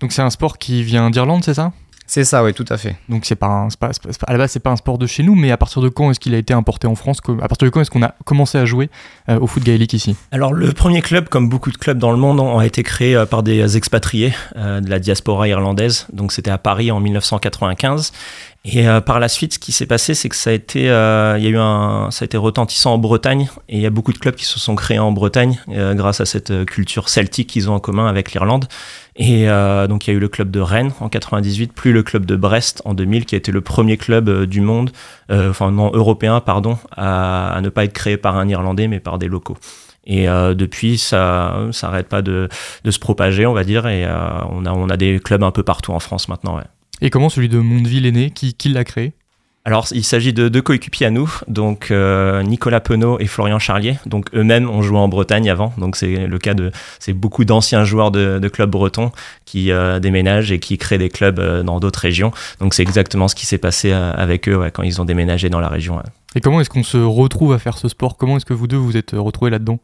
[0.00, 1.72] Donc c'est un sport qui vient d'Irlande, c'est ça?
[2.06, 2.96] C'est ça, oui, tout à fait.
[3.08, 3.90] Donc c'est pas, un, pas,
[4.26, 6.10] à la base c'est pas un sport de chez nous, mais à partir de quand
[6.10, 7.18] est-ce qu'il a été importé en France?
[7.42, 8.90] À partir de quand est-ce qu'on a commencé à jouer
[9.28, 10.16] euh, au foot gaélique ici?
[10.30, 13.26] Alors le premier club, comme beaucoup de clubs dans le monde, a été créé euh,
[13.26, 16.06] par des expatriés euh, de la diaspora irlandaise.
[16.12, 18.12] Donc c'était à Paris en 1995.
[18.68, 21.46] Et par la suite, ce qui s'est passé, c'est que ça a été, il y
[21.46, 24.18] a eu un, ça a été retentissant en Bretagne, et il y a beaucoup de
[24.18, 27.78] clubs qui se sont créés en Bretagne grâce à cette culture celtique qu'ils ont en
[27.78, 28.66] commun avec l'Irlande.
[29.18, 32.02] Et euh, donc il y a eu le club de Rennes en 98, puis le
[32.02, 34.90] club de Brest en 2000, qui a été le premier club euh, du monde,
[35.30, 39.18] euh, enfin non européen, pardon, à, ne pas être créé par un Irlandais, mais par
[39.18, 39.56] des locaux.
[40.08, 42.48] Et depuis, ça s'arrête pas de,
[42.88, 46.28] se propager, on va dire, et on, a, des clubs un peu partout en France
[46.28, 46.60] maintenant.
[47.00, 48.30] Et comment celui de Mondeville est né?
[48.30, 49.14] Qui, qui l'a créé?
[49.66, 53.98] Alors, il s'agit de deux coéquipiers à nous, donc euh, Nicolas Penaud et Florian Charlier.
[54.06, 55.72] Donc, eux-mêmes ont joué en Bretagne avant.
[55.76, 56.70] Donc, c'est le cas de.
[57.00, 59.10] C'est beaucoup d'anciens joueurs de, clubs bretons
[59.44, 62.30] qui euh, déménagent et qui créent des clubs euh, dans d'autres régions.
[62.60, 65.68] Donc, c'est exactement ce qui s'est passé avec eux quand ils ont déménagé dans la
[65.68, 66.00] région.
[66.36, 68.16] Et comment est-ce qu'on se retrouve à faire ce sport?
[68.16, 69.80] Comment est-ce que vous deux vous êtes retrouvés là-dedans?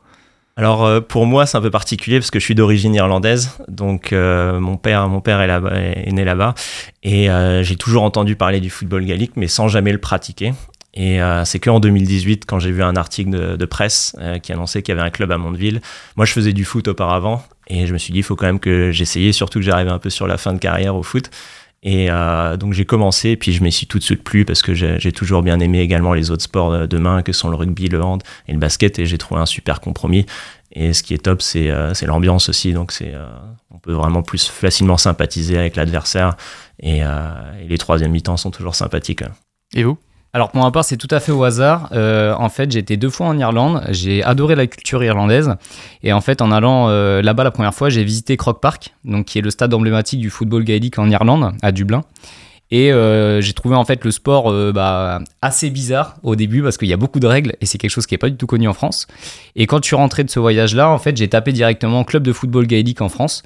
[0.56, 4.12] Alors euh, pour moi c'est un peu particulier parce que je suis d'origine irlandaise, donc
[4.12, 6.54] euh, mon père est né là-bas
[7.02, 10.52] et euh, j'ai toujours entendu parler du football gaélique mais sans jamais le pratiquer.
[10.94, 14.98] Et c'est qu'en 2018 quand j'ai vu un article de, presse qui annonçait qu'il y
[14.98, 15.80] avait un club à Mondeville.
[16.16, 18.60] Moi je faisais du foot auparavant et je me suis dit il faut quand même
[18.60, 21.30] que j'essayais, surtout que j'arrivais un peu sur la fin de carrière au foot.
[21.84, 24.72] Et euh, donc j'ai commencé, puis je m'y suis tout de suite plu parce que
[24.72, 28.00] j'ai toujours bien aimé également les autres sports de main que sont le rugby, le
[28.00, 30.26] hand et le basket, et j'ai trouvé un super compromis.
[30.74, 32.72] Et ce qui est top, c'est euh, l'ambiance aussi.
[32.72, 33.26] Donc euh,
[33.70, 36.36] on peut vraiment plus facilement sympathiser avec l'adversaire,
[36.78, 39.24] et, et, les troisièmes mi-temps sont toujours sympathiques.
[39.74, 39.98] Et vous?
[40.34, 41.90] Alors pour ma part, c'est tout à fait au hasard.
[41.92, 43.82] Euh, en fait, j'ai été deux fois en Irlande.
[43.90, 45.54] J'ai adoré la culture irlandaise.
[46.02, 49.26] Et en fait, en allant euh, là-bas la première fois, j'ai visité Croke Park, donc
[49.26, 52.00] qui est le stade emblématique du football gaélique en Irlande, à Dublin.
[52.70, 56.88] Et euh, j'ai trouvé en fait le sport bah, assez bizarre au début parce qu'il
[56.88, 58.66] y a beaucoup de règles et c'est quelque chose qui n'est pas du tout connu
[58.66, 59.08] en France.
[59.56, 62.32] Et quand je suis rentré de ce voyage-là, en fait, j'ai tapé directement club de
[62.32, 63.42] football gaélique en France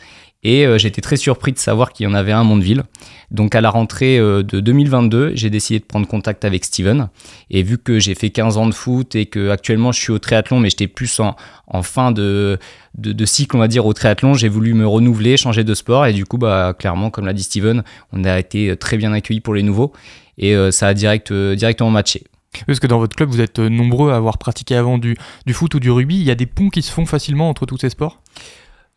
[0.46, 2.84] et euh, j'étais très surpris de savoir qu'il y en avait un à Mondeville.
[3.32, 7.08] Donc à la rentrée euh, de 2022, j'ai décidé de prendre contact avec Steven.
[7.50, 10.20] Et vu que j'ai fait 15 ans de foot et que actuellement je suis au
[10.20, 11.34] triathlon, mais j'étais plus en,
[11.82, 12.60] fin de,
[12.96, 16.06] de, cycle, on va dire, au triathlon, j'ai voulu me renouveler, changer de sport.
[16.06, 17.82] Et du coup, bah, clairement, comme l'a dit Steven,
[18.12, 19.92] on a été très bien accueillis pour les nouveaux.
[20.38, 22.22] Et euh, ça a direct, directement matché.
[22.68, 25.74] Parce que dans votre club, vous êtes nombreux à avoir pratiqué avant du, du foot
[25.74, 26.14] ou du rugby.
[26.14, 28.22] Il y a des ponts qui se font facilement entre tous ces sports?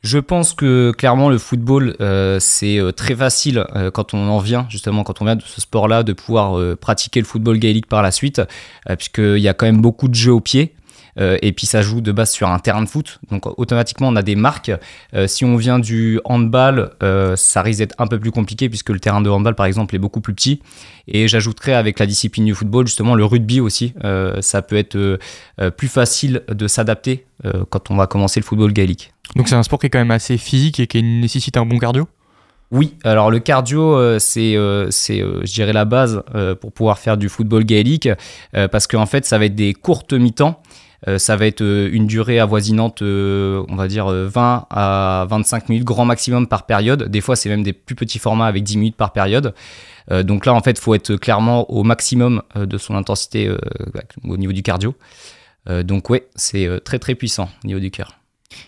[0.01, 4.39] Je pense que clairement le football, euh, c'est euh, très facile euh, quand on en
[4.39, 8.01] vient, justement quand on vient de ce sport-là, de pouvoir pratiquer le football gaélique par
[8.01, 8.41] la suite,
[8.97, 10.73] puisqu'il y a quand même beaucoup de jeux au pied.
[11.17, 13.19] Et puis ça joue de base sur un terrain de foot.
[13.29, 14.71] Donc automatiquement, on a des marques.
[15.27, 16.91] Si on vient du handball,
[17.35, 19.99] ça risque d'être un peu plus compliqué puisque le terrain de handball, par exemple, est
[19.99, 20.61] beaucoup plus petit.
[21.07, 23.93] Et j'ajouterais avec la discipline du football, justement, le rugby aussi.
[24.39, 25.19] ça peut être
[25.75, 27.25] plus facile de s'adapter
[27.69, 29.11] quand on va commencer le football gaélique.
[29.35, 31.77] Donc c'est un sport qui est quand même assez physique et qui nécessite un bon
[31.77, 32.07] cardio?
[32.71, 36.23] Oui, alors le cardio, euh, c'est, euh, c'est euh, je dirais, la base
[36.61, 38.09] pour pouvoir faire du football gaélique,
[38.71, 40.61] parce qu'en fait, ça va être des courtes mi-temps.
[41.17, 46.47] ça va être une durée avoisinante, on va dire 20 à 25 minutes grand maximum
[46.47, 47.03] par période.
[47.03, 49.53] Des fois, c'est même des plus petits formats avec 10 minutes par période.
[50.23, 53.51] donc là, en fait, il faut être clairement au maximum de son intensité
[54.23, 54.93] au niveau du cardio.
[55.83, 58.18] donc ouais, c'est très très puissant au niveau du cœur.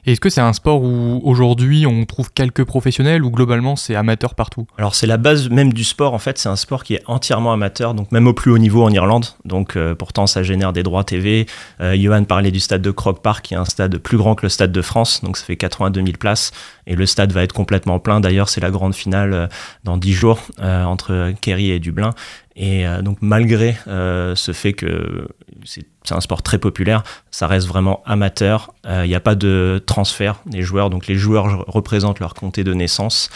[0.05, 4.35] Est-ce que c'est un sport où aujourd'hui on trouve quelques professionnels ou globalement c'est amateur
[4.35, 4.65] partout?
[4.77, 7.53] Alors c'est la base même du sport en fait, c'est un sport qui est entièrement
[7.53, 9.25] amateur, donc même au plus haut niveau en Irlande.
[9.45, 11.45] Donc euh, pourtant ça génère des droits TV.
[11.81, 14.45] Euh, Johan parlait du stade de Croke Park qui est un stade plus grand que
[14.45, 16.51] le stade de France, donc ça fait 82 000 places
[16.87, 18.19] et le stade va être complètement plein.
[18.19, 19.47] D'ailleurs c'est la grande finale euh,
[19.83, 22.11] dans 10 jours entre Kerry et Dublin.
[22.55, 25.27] Et donc malgré ce fait que
[25.63, 29.35] c'est c'est un sport très populaire, ça reste vraiment amateur, il euh, n'y a pas
[29.35, 33.29] de transfert des joueurs, donc les joueurs représentent leur comté de naissance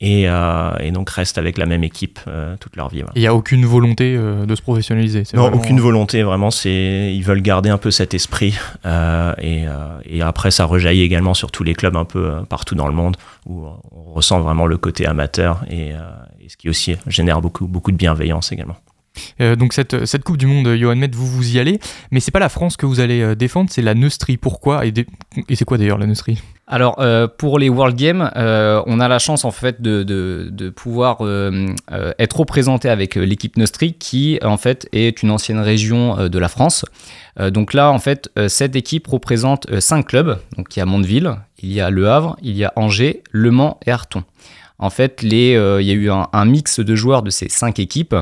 [0.00, 3.02] et, euh, donc restent avec la même équipe euh, toute leur vie.
[3.14, 7.42] Il n'y a aucune volonté de se professionnaliser Non, aucune volonté, vraiment, c'est ils veulent
[7.42, 9.66] garder un peu cet esprit et,
[10.22, 13.16] après ça rejaillit également sur tous les clubs un peu partout dans le monde
[13.46, 15.88] où on ressent vraiment le côté amateur et,
[16.40, 18.76] et ce qui aussi génère beaucoup, beaucoup de bienveillance également.
[19.40, 21.78] Euh, donc cette, cette Coupe du Monde, Johan Met, vous vous y allez,
[22.10, 24.36] mais c'est pas la France que vous allez euh, défendre, c'est la Neustrie.
[24.36, 24.92] Pourquoi Et,
[25.48, 26.38] et c'est quoi d'ailleurs la Neustrie?
[26.66, 31.18] Alors euh, pour les World Games, on a la chance en fait de, de, pouvoir
[32.18, 36.86] être représenté avec l'équipe Neustrie qui en fait est une ancienne région de la France.
[37.50, 40.38] donc là en fait cette équipe représente cinq clubs.
[40.56, 43.50] Donc il y a Mondeville, il y a Le Havre, il y a Angers, Le
[43.50, 44.22] Mans et Arton.
[44.78, 45.50] En fait les,
[45.80, 48.14] il y a eu un, un, mix de joueurs de ces cinq équipes.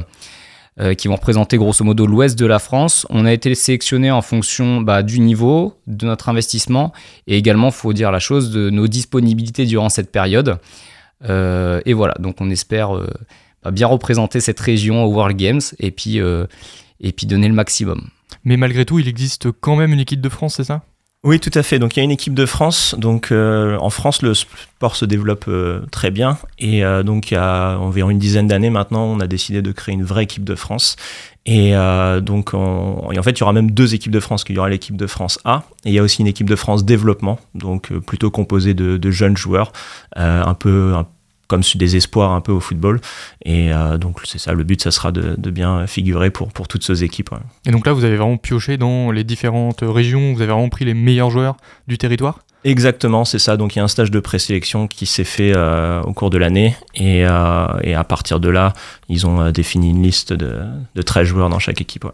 [0.78, 3.04] Euh, qui vont représenter grosso modo l'ouest de la France.
[3.10, 6.92] On a été sélectionné en fonction bah, du niveau, de notre investissement
[7.26, 10.58] et également, il faut dire la chose, de nos disponibilités durant cette période.
[11.28, 13.08] Euh, et voilà, donc on espère euh,
[13.64, 18.08] bah, bien représenter cette région au World Games et puis, et puis donner le maximum.
[18.44, 20.82] Mais malgré tout, il existe quand même une équipe de France, c'est ça?
[21.22, 21.78] Oui, tout à fait.
[21.78, 22.94] Donc il y a une équipe de France.
[22.96, 26.38] Donc euh, en France, le sport se développe euh, très bien.
[26.58, 29.70] Et euh, donc il y a environ une dizaine d'années maintenant, on a décidé de
[29.70, 30.96] créer une vraie équipe de France.
[31.44, 31.72] Et
[32.22, 34.44] donc en fait, il y aura même deux équipes de France.
[34.48, 36.54] Il y aura l'équipe de France A et il y a aussi une équipe de
[36.54, 39.72] France développement, donc plutôt composée de, jeunes joueurs,
[40.14, 40.94] un peu
[41.50, 43.00] comme des espoirs un peu au football.
[43.44, 46.84] Et euh, donc c'est ça, le but, ça sera de, bien figurer pour, pour toutes
[46.84, 47.30] ces équipes.
[47.66, 50.84] Et donc là, vous avez vraiment pioché dans les différentes régions, vous avez vraiment pris
[50.84, 51.56] les meilleurs joueurs
[51.88, 52.38] du territoire?
[52.62, 53.56] Exactement, c'est ça.
[53.56, 56.38] Donc il y a un stage de présélection qui s'est fait euh, au cours de
[56.38, 58.74] l'année et, euh, et, à partir de là,
[59.08, 60.60] ils ont défini une liste de,
[60.94, 62.06] de 13 joueurs dans chaque équipe.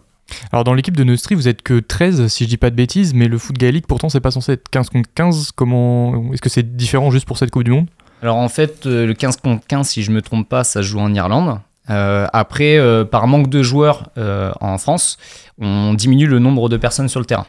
[0.51, 3.13] Alors dans l'équipe de Neustrie, vous êtes que 13 si je dis pas de bêtises,
[3.13, 5.51] mais le foot gaélique pourtant c'est pas censé être 15 contre 15.
[5.55, 7.87] Comment est-ce que c'est différent juste pour cette Coupe du monde?
[8.21, 10.87] Alors en fait, euh, le 15 contre 15, si je me trompe pas, ça se
[10.87, 11.59] joue en Irlande.
[11.89, 15.17] Euh, après, euh, par manque de joueurs en France,
[15.59, 17.45] on diminue le nombre de personnes sur le terrain.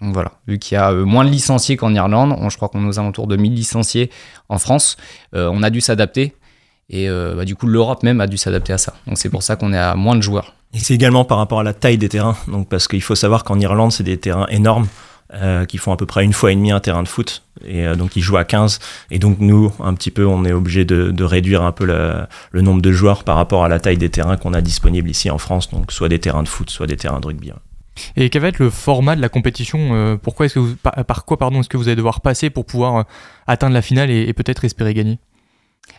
[0.00, 2.88] Donc voilà, vu qu'il y a moins de licenciés qu'en Irlande, je crois qu'on est
[2.88, 4.10] aux alentours de 1000 licenciés
[4.48, 4.96] en France,
[5.32, 6.34] on a dû s'adapter.
[6.90, 8.94] Et bah, du coup, l'Europe même a dû s'adapter à ça.
[9.06, 10.54] Donc c'est pour ça qu'on est à moins de joueurs.
[10.74, 12.36] Et c'est également par rapport à la taille des terrains.
[12.48, 14.88] Donc parce qu'il faut savoir qu'en Irlande, c'est des terrains énormes.
[15.42, 17.42] Euh, qui font à peu près une fois et demie un terrain de foot.
[17.66, 18.78] Et euh, donc ils jouent à 15.
[19.10, 22.80] Et donc nous, un petit peu, on est obligé de, réduire un peu le, nombre
[22.80, 25.70] de joueurs par rapport à la taille des terrains qu'on a disponibles ici en France.
[25.70, 27.50] Donc soit des terrains de foot, soit des terrains de rugby.
[28.16, 30.16] Et quel va être le format de la compétition euh,
[30.82, 33.04] par, quoi pardon est-ce que vous allez devoir passer pour pouvoir
[33.48, 35.18] atteindre la finale et, peut-être espérer gagner?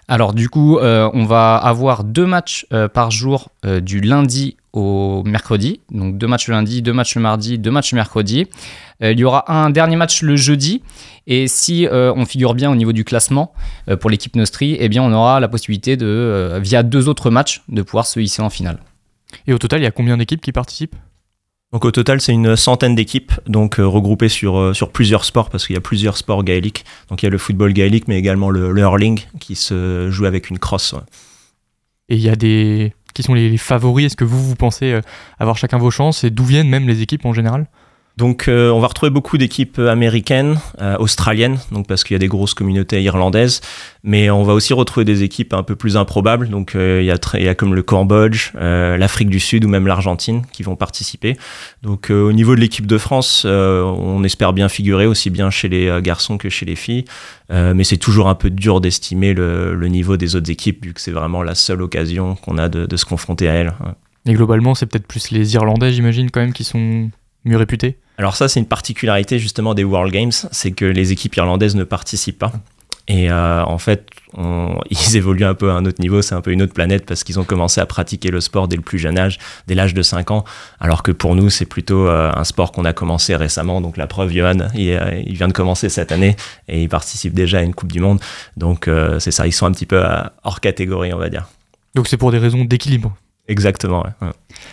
[0.08, 5.80] Alors du coup, on va avoir deux matchs par jour du lundi au mercredi.
[5.92, 8.48] Donc deux matchs le lundi, deux matchs le mardi, deux matchs le mercredi.
[9.02, 10.84] Euh, il y aura un dernier match le jeudi.
[11.28, 13.54] Et si euh, on figure bien au niveau du classement
[13.90, 17.64] euh, pour l'équipe Nostri, eh bien on aura la possibilité de, via deux autres matchs,
[17.70, 18.80] de pouvoir se hisser en finale.
[19.48, 20.96] Et au total, il y a combien d'équipes qui participent?
[21.76, 25.74] Donc au total, c'est une centaine d'équipes, donc regroupées sur, sur plusieurs sports, parce qu'il
[25.74, 26.86] y a plusieurs sports gaéliques.
[27.10, 30.50] Donc il y a le football gaélique, mais également le, hurling, qui se joue avec
[30.50, 30.96] une crosse.
[32.08, 32.94] Et il y a des...
[33.14, 35.02] Qui sont les favoris Est-ce que vous, vous pensez
[35.38, 36.24] avoir chacun vos chances?
[36.24, 37.68] Et d'où viennent même les équipes en général?
[38.18, 42.20] Donc euh, on va retrouver beaucoup d'équipes américaines, euh, australiennes, donc parce qu'il y a
[42.20, 43.60] des grosses communautés irlandaises,
[44.04, 46.48] mais on va aussi retrouver des équipes un peu plus improbables.
[46.48, 47.08] Donc euh, il,
[47.44, 51.38] y a comme le Cambodge, l'Afrique du Sud ou même l'Argentine qui vont participer.
[51.84, 56.00] Donc au niveau de l'équipe de France, on espère bien figurer aussi bien chez les
[56.02, 57.06] garçons que chez les filles,
[57.50, 61.12] mais c'est toujours un peu dur d'estimer le, niveau des autres équipes vu que c'est
[61.12, 63.74] vraiment la seule occasion qu'on a de, de, se confronter à elles.
[64.26, 67.10] Et globalement, c'est peut-être plus les Irlandais, j'imagine, quand même, qui sont
[67.46, 67.98] mieux réputés?
[68.18, 71.84] Alors ça, c'est une particularité justement des World Games, c'est que les équipes irlandaises ne
[71.84, 72.54] participent pas.
[73.08, 74.08] Et euh, en fait,
[74.90, 77.24] ils évoluent un peu à un autre niveau, c'est un peu une autre planète parce
[77.24, 79.38] qu'ils ont commencé à pratiquer le sport dès le plus jeune âge,
[79.68, 80.44] dès l'âge de 5 ans,
[80.80, 83.80] alors que pour nous, c'est plutôt euh, un sport qu'on a commencé récemment.
[83.82, 86.36] Donc la preuve, Johan, il, il, vient de commencer cette année
[86.68, 88.20] et il participe déjà à une Coupe du Monde.
[88.58, 88.90] Donc
[89.20, 90.02] c'est ça, ils sont un petit peu
[90.44, 91.48] hors catégorie, on va dire.
[91.94, 93.16] Donc c'est pour des raisons d'équilibre
[93.48, 94.04] Exactement.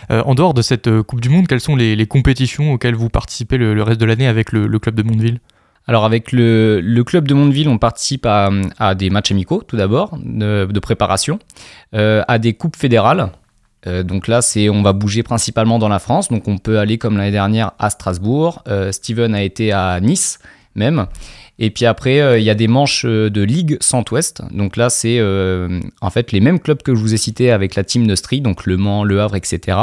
[0.09, 3.09] Euh, en dehors de cette euh, Coupe du Monde, quelles sont les, compétitions auxquelles vous
[3.09, 5.39] participez le, reste de l'année avec le, club de Mondeville?
[5.87, 10.79] Alors avec le, club de Mondeville, on participe à, des matchs amicaux tout d'abord, de,
[10.79, 11.39] préparation,
[11.93, 13.29] euh, à des coupes fédérales.
[13.85, 16.29] donc là, c'est on va bouger principalement dans la France.
[16.29, 18.63] Donc on peut aller comme l'année dernière à Strasbourg.
[18.91, 20.39] Steven a été à Nice
[20.75, 21.05] même.
[21.59, 24.41] Et puis après, euh, il y a des manches euh, de Ligue Centre-Ouest.
[24.51, 27.75] Donc là, c'est euh, en fait les mêmes clubs que je vous ai cités avec
[27.75, 29.77] la team Nostri, donc Le Mans, Le Havre, etc.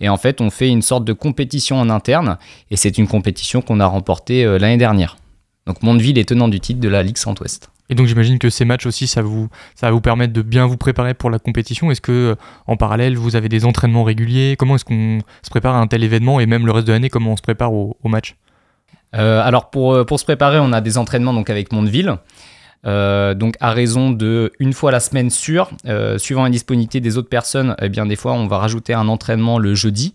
[0.00, 2.38] Et en fait, on fait une sorte de compétition en interne.
[2.70, 5.16] Et c'est une compétition qu'on a remportée l'année dernière.
[5.66, 7.70] Donc Mondeville est tenant du titre de la Ligue Centre-Ouest.
[7.90, 11.12] Et donc j'imagine que ces matchs aussi, ça, va vous permettre de bien vous préparer
[11.12, 11.90] pour la compétition.
[11.90, 14.54] Est-ce que en parallèle, vous avez des entraînements réguliers?
[14.56, 16.38] Comment est-ce qu'on se prépare à un tel événement?
[16.38, 18.36] Et même le reste de l'année, comment on se prépare au, match?
[19.18, 22.16] Alors pour, euh, pour se préparer, on a des entraînements donc avec Mondeville.
[22.86, 25.70] Euh, donc à raison de une fois la semaine sur,
[26.16, 29.58] suivant la disponibilité des autres personnes, eh bien des fois on va rajouter un entraînement
[29.58, 30.14] le jeudi.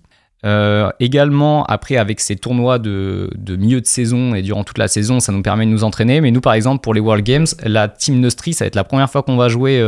[1.00, 5.20] également, après, avec ces tournois de, de, milieu de saison et durant toute la saison,
[5.20, 6.22] ça nous permet de nous entraîner.
[6.22, 8.84] Mais nous, par exemple, pour les World Games, la Team Nostri, ça va être la
[8.84, 9.84] première fois qu'on va jouer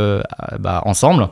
[0.58, 1.28] bah, ensemble.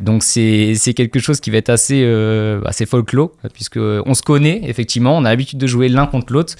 [0.00, 4.62] Donc c'est quelque chose qui va être assez, euh, assez folklore, puisque on se connaît,
[4.64, 6.54] effectivement, on a l'habitude de jouer l'un contre l'autre,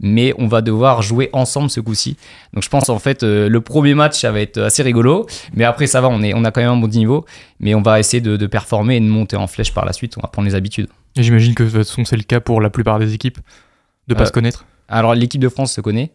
[0.00, 2.16] mais on va devoir jouer ensemble ce coup-ci.
[2.54, 5.64] Donc je pense en fait, euh, le premier match, ça va être assez rigolo, mais
[5.64, 7.24] après ça va, on, est, on a quand même un bon niveau,
[7.60, 10.22] mais on va essayer de, performer et de monter en flèche par la suite, on
[10.22, 10.88] va prendre les habitudes.
[11.16, 13.38] Et j'imagine que de toute façon c'est le cas pour la plupart des équipes,
[14.08, 14.64] de pas euh, se connaître?
[14.88, 16.12] alors l'équipe de France se connaît,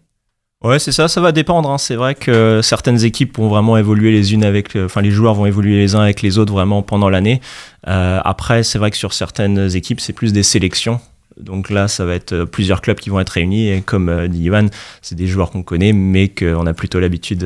[0.63, 1.71] Ouais, c'est ça, ça va dépendre.
[1.71, 1.79] Hein.
[1.79, 5.47] C'est vrai que certaines équipes vont vraiment évoluer les unes avec, enfin les joueurs vont
[5.47, 7.41] évoluer les uns avec les autres vraiment pendant l'année.
[7.87, 10.99] Euh, après, c'est vrai que sur certaines équipes, c'est plus des sélections.
[11.39, 13.69] Donc là, ça va être euh, plusieurs clubs qui vont être réunis.
[13.69, 14.67] Et comme euh, dit Ivan,
[15.01, 17.45] c'est des joueurs qu'on connaît, mais qu'on a plutôt l'habitude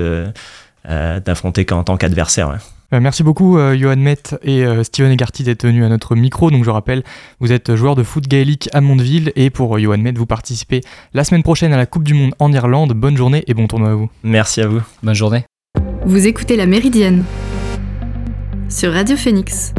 [0.85, 2.49] d'affronter qu'en tant qu'adversaire.
[2.49, 2.55] Euh,
[2.99, 6.51] merci beaucoup euh, Johan Met et euh, Steven Egarty d'être venus à notre micro.
[6.51, 7.03] Donc je rappelle,
[7.39, 10.81] vous êtes joueur de foot gaélique à Mondeville et pour Johan Met, vous participez
[11.13, 12.93] la semaine prochaine à la Coupe du Monde en Irlande.
[12.93, 14.09] Bonne journée et bon tournoi à vous.
[14.23, 14.81] Merci à vous.
[15.03, 15.45] Bonne journée.
[16.05, 17.23] Vous écoutez La Méridienne
[18.69, 19.73] sur Radio Phoenix.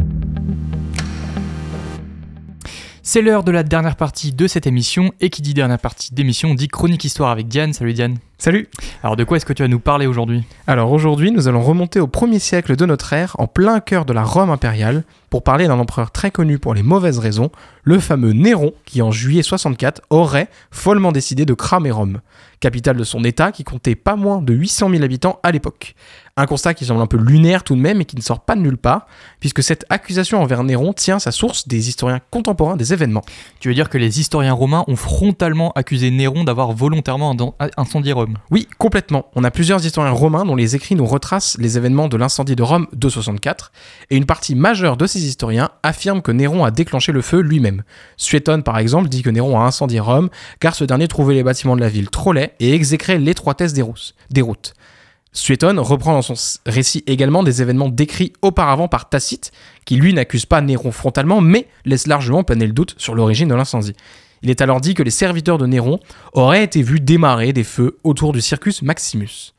[3.09, 6.53] C'est l'heure de la dernière partie de cette émission et qui dit dernière partie d'émission
[6.53, 7.71] dit chronique histoire avec Diane.
[7.71, 8.17] Salut Diane.
[8.37, 8.67] Salut
[9.01, 10.43] Alors de quoi est-ce que tu vas nous parler aujourd'hui?
[10.67, 14.11] Alors aujourd'hui nous allons remonter au premier siècle de notre ère, en plein cœur de
[14.11, 17.49] la Rome impériale, pour parler d'un empereur très connu pour les mauvaises raisons,
[17.83, 22.19] le fameux Néron, qui en juillet 64 aurait follement décidé de cramer Rome,
[22.59, 25.95] capitale de son état qui comptait pas moins de 800 000 habitants à l'époque.
[26.39, 28.55] Un constat qui semble un peu lunaire tout de même et qui ne sort pas
[28.55, 29.07] de nulle part,
[29.39, 33.23] puisque cette accusation envers Néron tient sa source des historiens contemporains des événements.
[33.59, 37.35] Tu veux dire que les historiens romains ont frontalement accusé Néron d'avoir volontairement
[37.75, 38.37] incendié Rome?
[38.51, 39.25] Oui, complètement.
[39.35, 42.61] On a plusieurs historiens romains dont les écrits nous retracent les événements de l'incendie de
[42.61, 43.71] Rome de 64,
[44.11, 47.81] et une partie majeure de ces historiens affirme que Néron a déclenché le feu lui-même.
[48.15, 50.29] Suétone, par exemple, dit que Néron a incendié Rome,
[50.59, 53.83] car ce dernier trouvait les bâtiments de la ville trop laids et exécrait l'étroitesse des,
[54.29, 54.75] des routes.
[55.33, 56.33] Suétone reprend dans son
[56.65, 59.51] récit également des événements décrits auparavant par Tacite,
[59.85, 63.55] qui lui n'accuse pas Néron frontalement, mais laisse largement planer le doute sur l'origine de
[63.55, 63.93] l'incendie.
[64.41, 65.99] Il est alors dit que les serviteurs de Néron
[66.33, 69.53] auraient été vus démarrer des feux autour du Circus Maximus.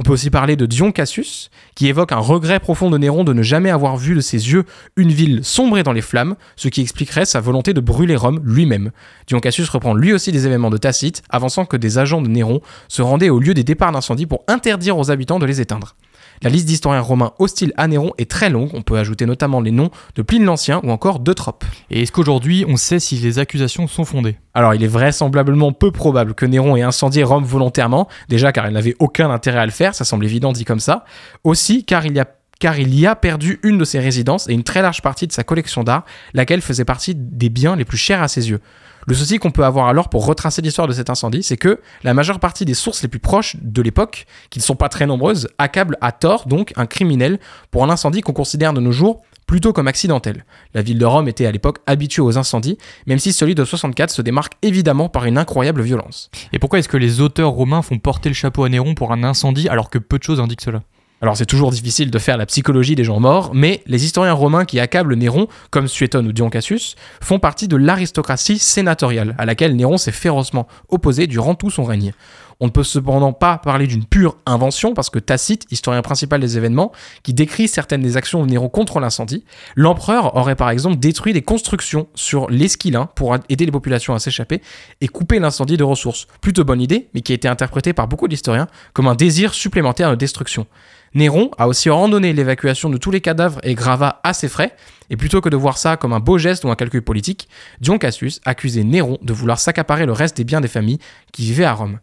[0.00, 3.32] On peut aussi parler de Dion Cassius, qui évoque un regret profond de Néron de
[3.32, 4.64] ne jamais avoir vu de ses yeux
[4.96, 8.92] une ville sombrer dans les flammes, ce qui expliquerait sa volonté de brûler Rome lui-même.
[9.26, 12.60] Dion Cassius reprend lui aussi des événements de Tacite, avançant que des agents de Néron
[12.86, 15.96] se rendaient au lieu des départs d'incendie pour interdire aux habitants de les éteindre.
[16.42, 19.72] La liste d'historiens romains hostiles à Néron est très longue, on peut ajouter notamment les
[19.72, 21.64] noms de Pline l'Ancien ou encore d'Eutrope.
[21.90, 24.36] Et est-ce qu'aujourd'hui on sait si les accusations sont fondées?
[24.54, 28.72] Alors il est vraisemblablement peu probable que Néron ait incendié Rome volontairement, déjà car il
[28.72, 31.04] n'avait aucun intérêt à le faire, ça semble évident dit comme ça,
[31.42, 32.26] aussi car il y a
[32.58, 35.32] car il y a perdu une de ses résidences et une très large partie de
[35.32, 38.60] sa collection d'art, laquelle faisait partie des biens les plus chers à ses yeux.
[39.08, 42.12] Le souci qu'on peut avoir alors pour retracer l'histoire de cet incendie, c'est que la
[42.12, 45.48] majeure partie des sources les plus proches de l'époque, qui ne sont pas très nombreuses,
[45.56, 47.38] accablent à tort donc un criminel
[47.70, 50.44] pour un incendie qu'on considère de nos jours plutôt comme accidentel.
[50.74, 54.10] La ville de Rome était à l'époque habituée aux incendies, même si celui de 64
[54.10, 56.30] se démarque évidemment par une incroyable violence.
[56.52, 59.24] Et pourquoi est-ce que les auteurs romains font porter le chapeau à Néron pour un
[59.24, 60.82] incendie alors que peu de choses indiquent cela?
[61.20, 64.64] Alors c'est toujours difficile de faire la psychologie des gens morts, mais les historiens romains
[64.64, 69.74] qui accablent Néron, comme Suétone ou Dion Cassius, font partie de l'aristocratie sénatoriale, à laquelle
[69.74, 72.12] Néron s'est férocement opposé durant tout son règne.
[72.60, 76.56] On ne peut cependant pas parler d'une pure invention parce que Tacite, historien principal des
[76.56, 76.92] événements,
[77.22, 79.44] qui décrit certaines des actions de Néron contre l'incendie,
[79.76, 84.60] l'empereur aurait par exemple détruit des constructions sur l'Esquilin pour aider les populations à s'échapper
[85.00, 86.26] et couper l'incendie de ressources.
[86.40, 90.10] Plutôt bonne idée, mais qui a été interprétée par beaucoup d'historiens comme un désir supplémentaire
[90.10, 90.66] de destruction.
[91.14, 94.74] Néron a aussi ordonné l'évacuation de tous les cadavres et gravats à ses frais,
[95.10, 97.48] et plutôt que de voir ça comme un beau geste ou un calcul politique,
[97.80, 100.98] Dion Cassius accusait Néron de vouloir s'accaparer le reste des biens des familles
[101.32, 101.98] qui vivaient à Rome.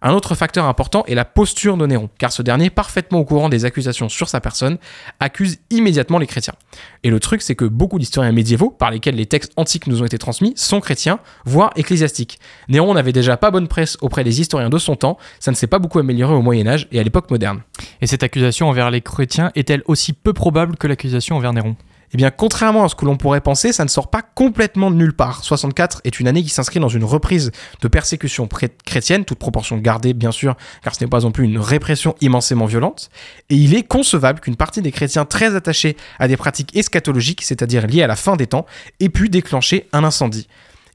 [0.00, 3.48] Un autre facteur important est la posture de Néron, car ce dernier, parfaitement au courant
[3.48, 4.78] des accusations sur sa personne,
[5.18, 6.54] accuse immédiatement les chrétiens.
[7.02, 10.04] Et le truc, c'est que beaucoup d'historiens médiévaux, par lesquels les textes antiques nous ont
[10.04, 12.38] été transmis, sont chrétiens, voire ecclésiastiques.
[12.68, 15.66] Néron n'avait déjà pas bonne presse auprès des historiens de son temps, ça ne s'est
[15.66, 17.62] pas beaucoup amélioré au Moyen Âge et à l'époque moderne.
[18.00, 21.76] Et cette accusation envers les chrétiens est-elle aussi peu probable que l'accusation envers Néron?
[22.12, 24.96] Eh bien, contrairement à ce que l'on pourrait penser, ça ne sort pas complètement de
[24.96, 25.44] nulle part.
[25.44, 28.48] 64 est une année qui s'inscrit dans une reprise de persécution
[28.86, 32.64] chrétienne, toute proportion gardée bien sûr, car ce n'est pas non plus une répression immensément
[32.64, 33.10] violente.
[33.50, 37.86] Et il est concevable qu'une partie des chrétiens très attachés à des pratiques eschatologiques, c'est-à-dire
[37.86, 38.64] liées à la fin des temps,
[39.00, 40.48] ait pu déclencher un incendie.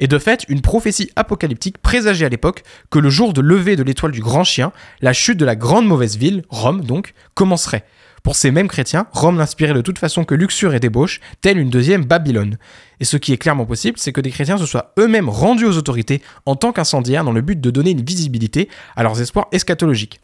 [0.04, 3.84] Et de fait, une prophétie apocalyptique présageait à l'époque que le jour de lever de
[3.84, 7.86] l'étoile du grand chien, la chute de la grande mauvaise ville, Rome donc, commencerait.
[8.22, 11.70] Pour ces mêmes chrétiens, Rome n'inspirait de toute façon que luxure et débauche, telle une
[11.70, 12.58] deuxième Babylone.
[13.00, 15.78] Et ce qui est clairement possible, c'est que des chrétiens se soient eux-mêmes rendus aux
[15.78, 20.20] autorités en tant qu'incendiaires dans le but de donner une visibilité à leurs espoirs eschatologiques.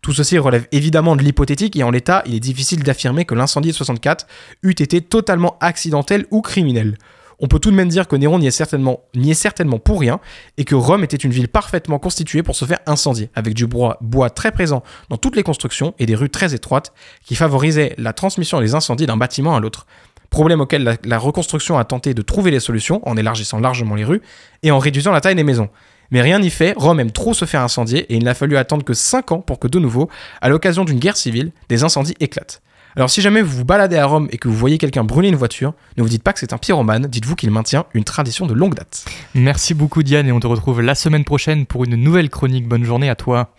[0.00, 3.70] Tout ceci relève évidemment de l'hypothétique et en l'état, il est difficile d'affirmer que l'incendie
[3.70, 4.28] de 64
[4.62, 6.98] eût été totalement accidentel ou criminel
[7.44, 10.18] on peut tout de même dire que Néron n'y est, certainement, pour rien
[10.56, 13.98] et que Rome était une ville parfaitement constituée pour se faire incendier, avec du bois,
[14.34, 18.62] très présent dans toutes les constructions et des rues très étroites qui favorisaient la transmission
[18.62, 19.86] des incendies d'un bâtiment à l'autre.
[20.30, 24.04] Problème auquel la, la, reconstruction a tenté de trouver les solutions en élargissant largement les
[24.04, 24.22] rues
[24.62, 25.68] et en réduisant la taille des maisons.
[26.12, 28.84] Mais rien n'y fait, Rome aime trop se faire incendier et il n'a fallu attendre
[28.84, 30.08] que 5 ans pour que de nouveau,
[30.40, 32.62] à l'occasion d'une guerre civile, des incendies éclatent.
[32.96, 35.36] Alors si jamais vous vous baladez à Rome et que vous voyez quelqu'un brûler une
[35.36, 38.54] voiture, ne vous dites pas que c'est un pyromane, dites-vous qu'il maintient une tradition de
[38.54, 39.04] longue date.
[39.34, 42.68] Merci beaucoup Diane et on te retrouve la semaine prochaine pour une nouvelle chronique.
[42.68, 43.50] Bonne journée à toi.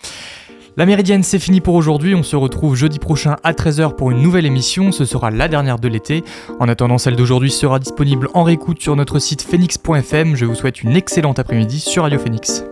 [0.78, 2.16] La Méridienne, c'est fini pour aujourd'hui.
[2.16, 4.92] On se retrouve jeudi prochain à 13h pour une nouvelle émission.
[4.92, 6.22] Ce sera la dernière de l'été.
[6.60, 10.36] En attendant, celle d'aujourd'hui sera disponible en réécoute sur notre site phoenix.fm.
[10.36, 12.66] Je vous souhaite une excellente après-midi sur Radio Phoenix.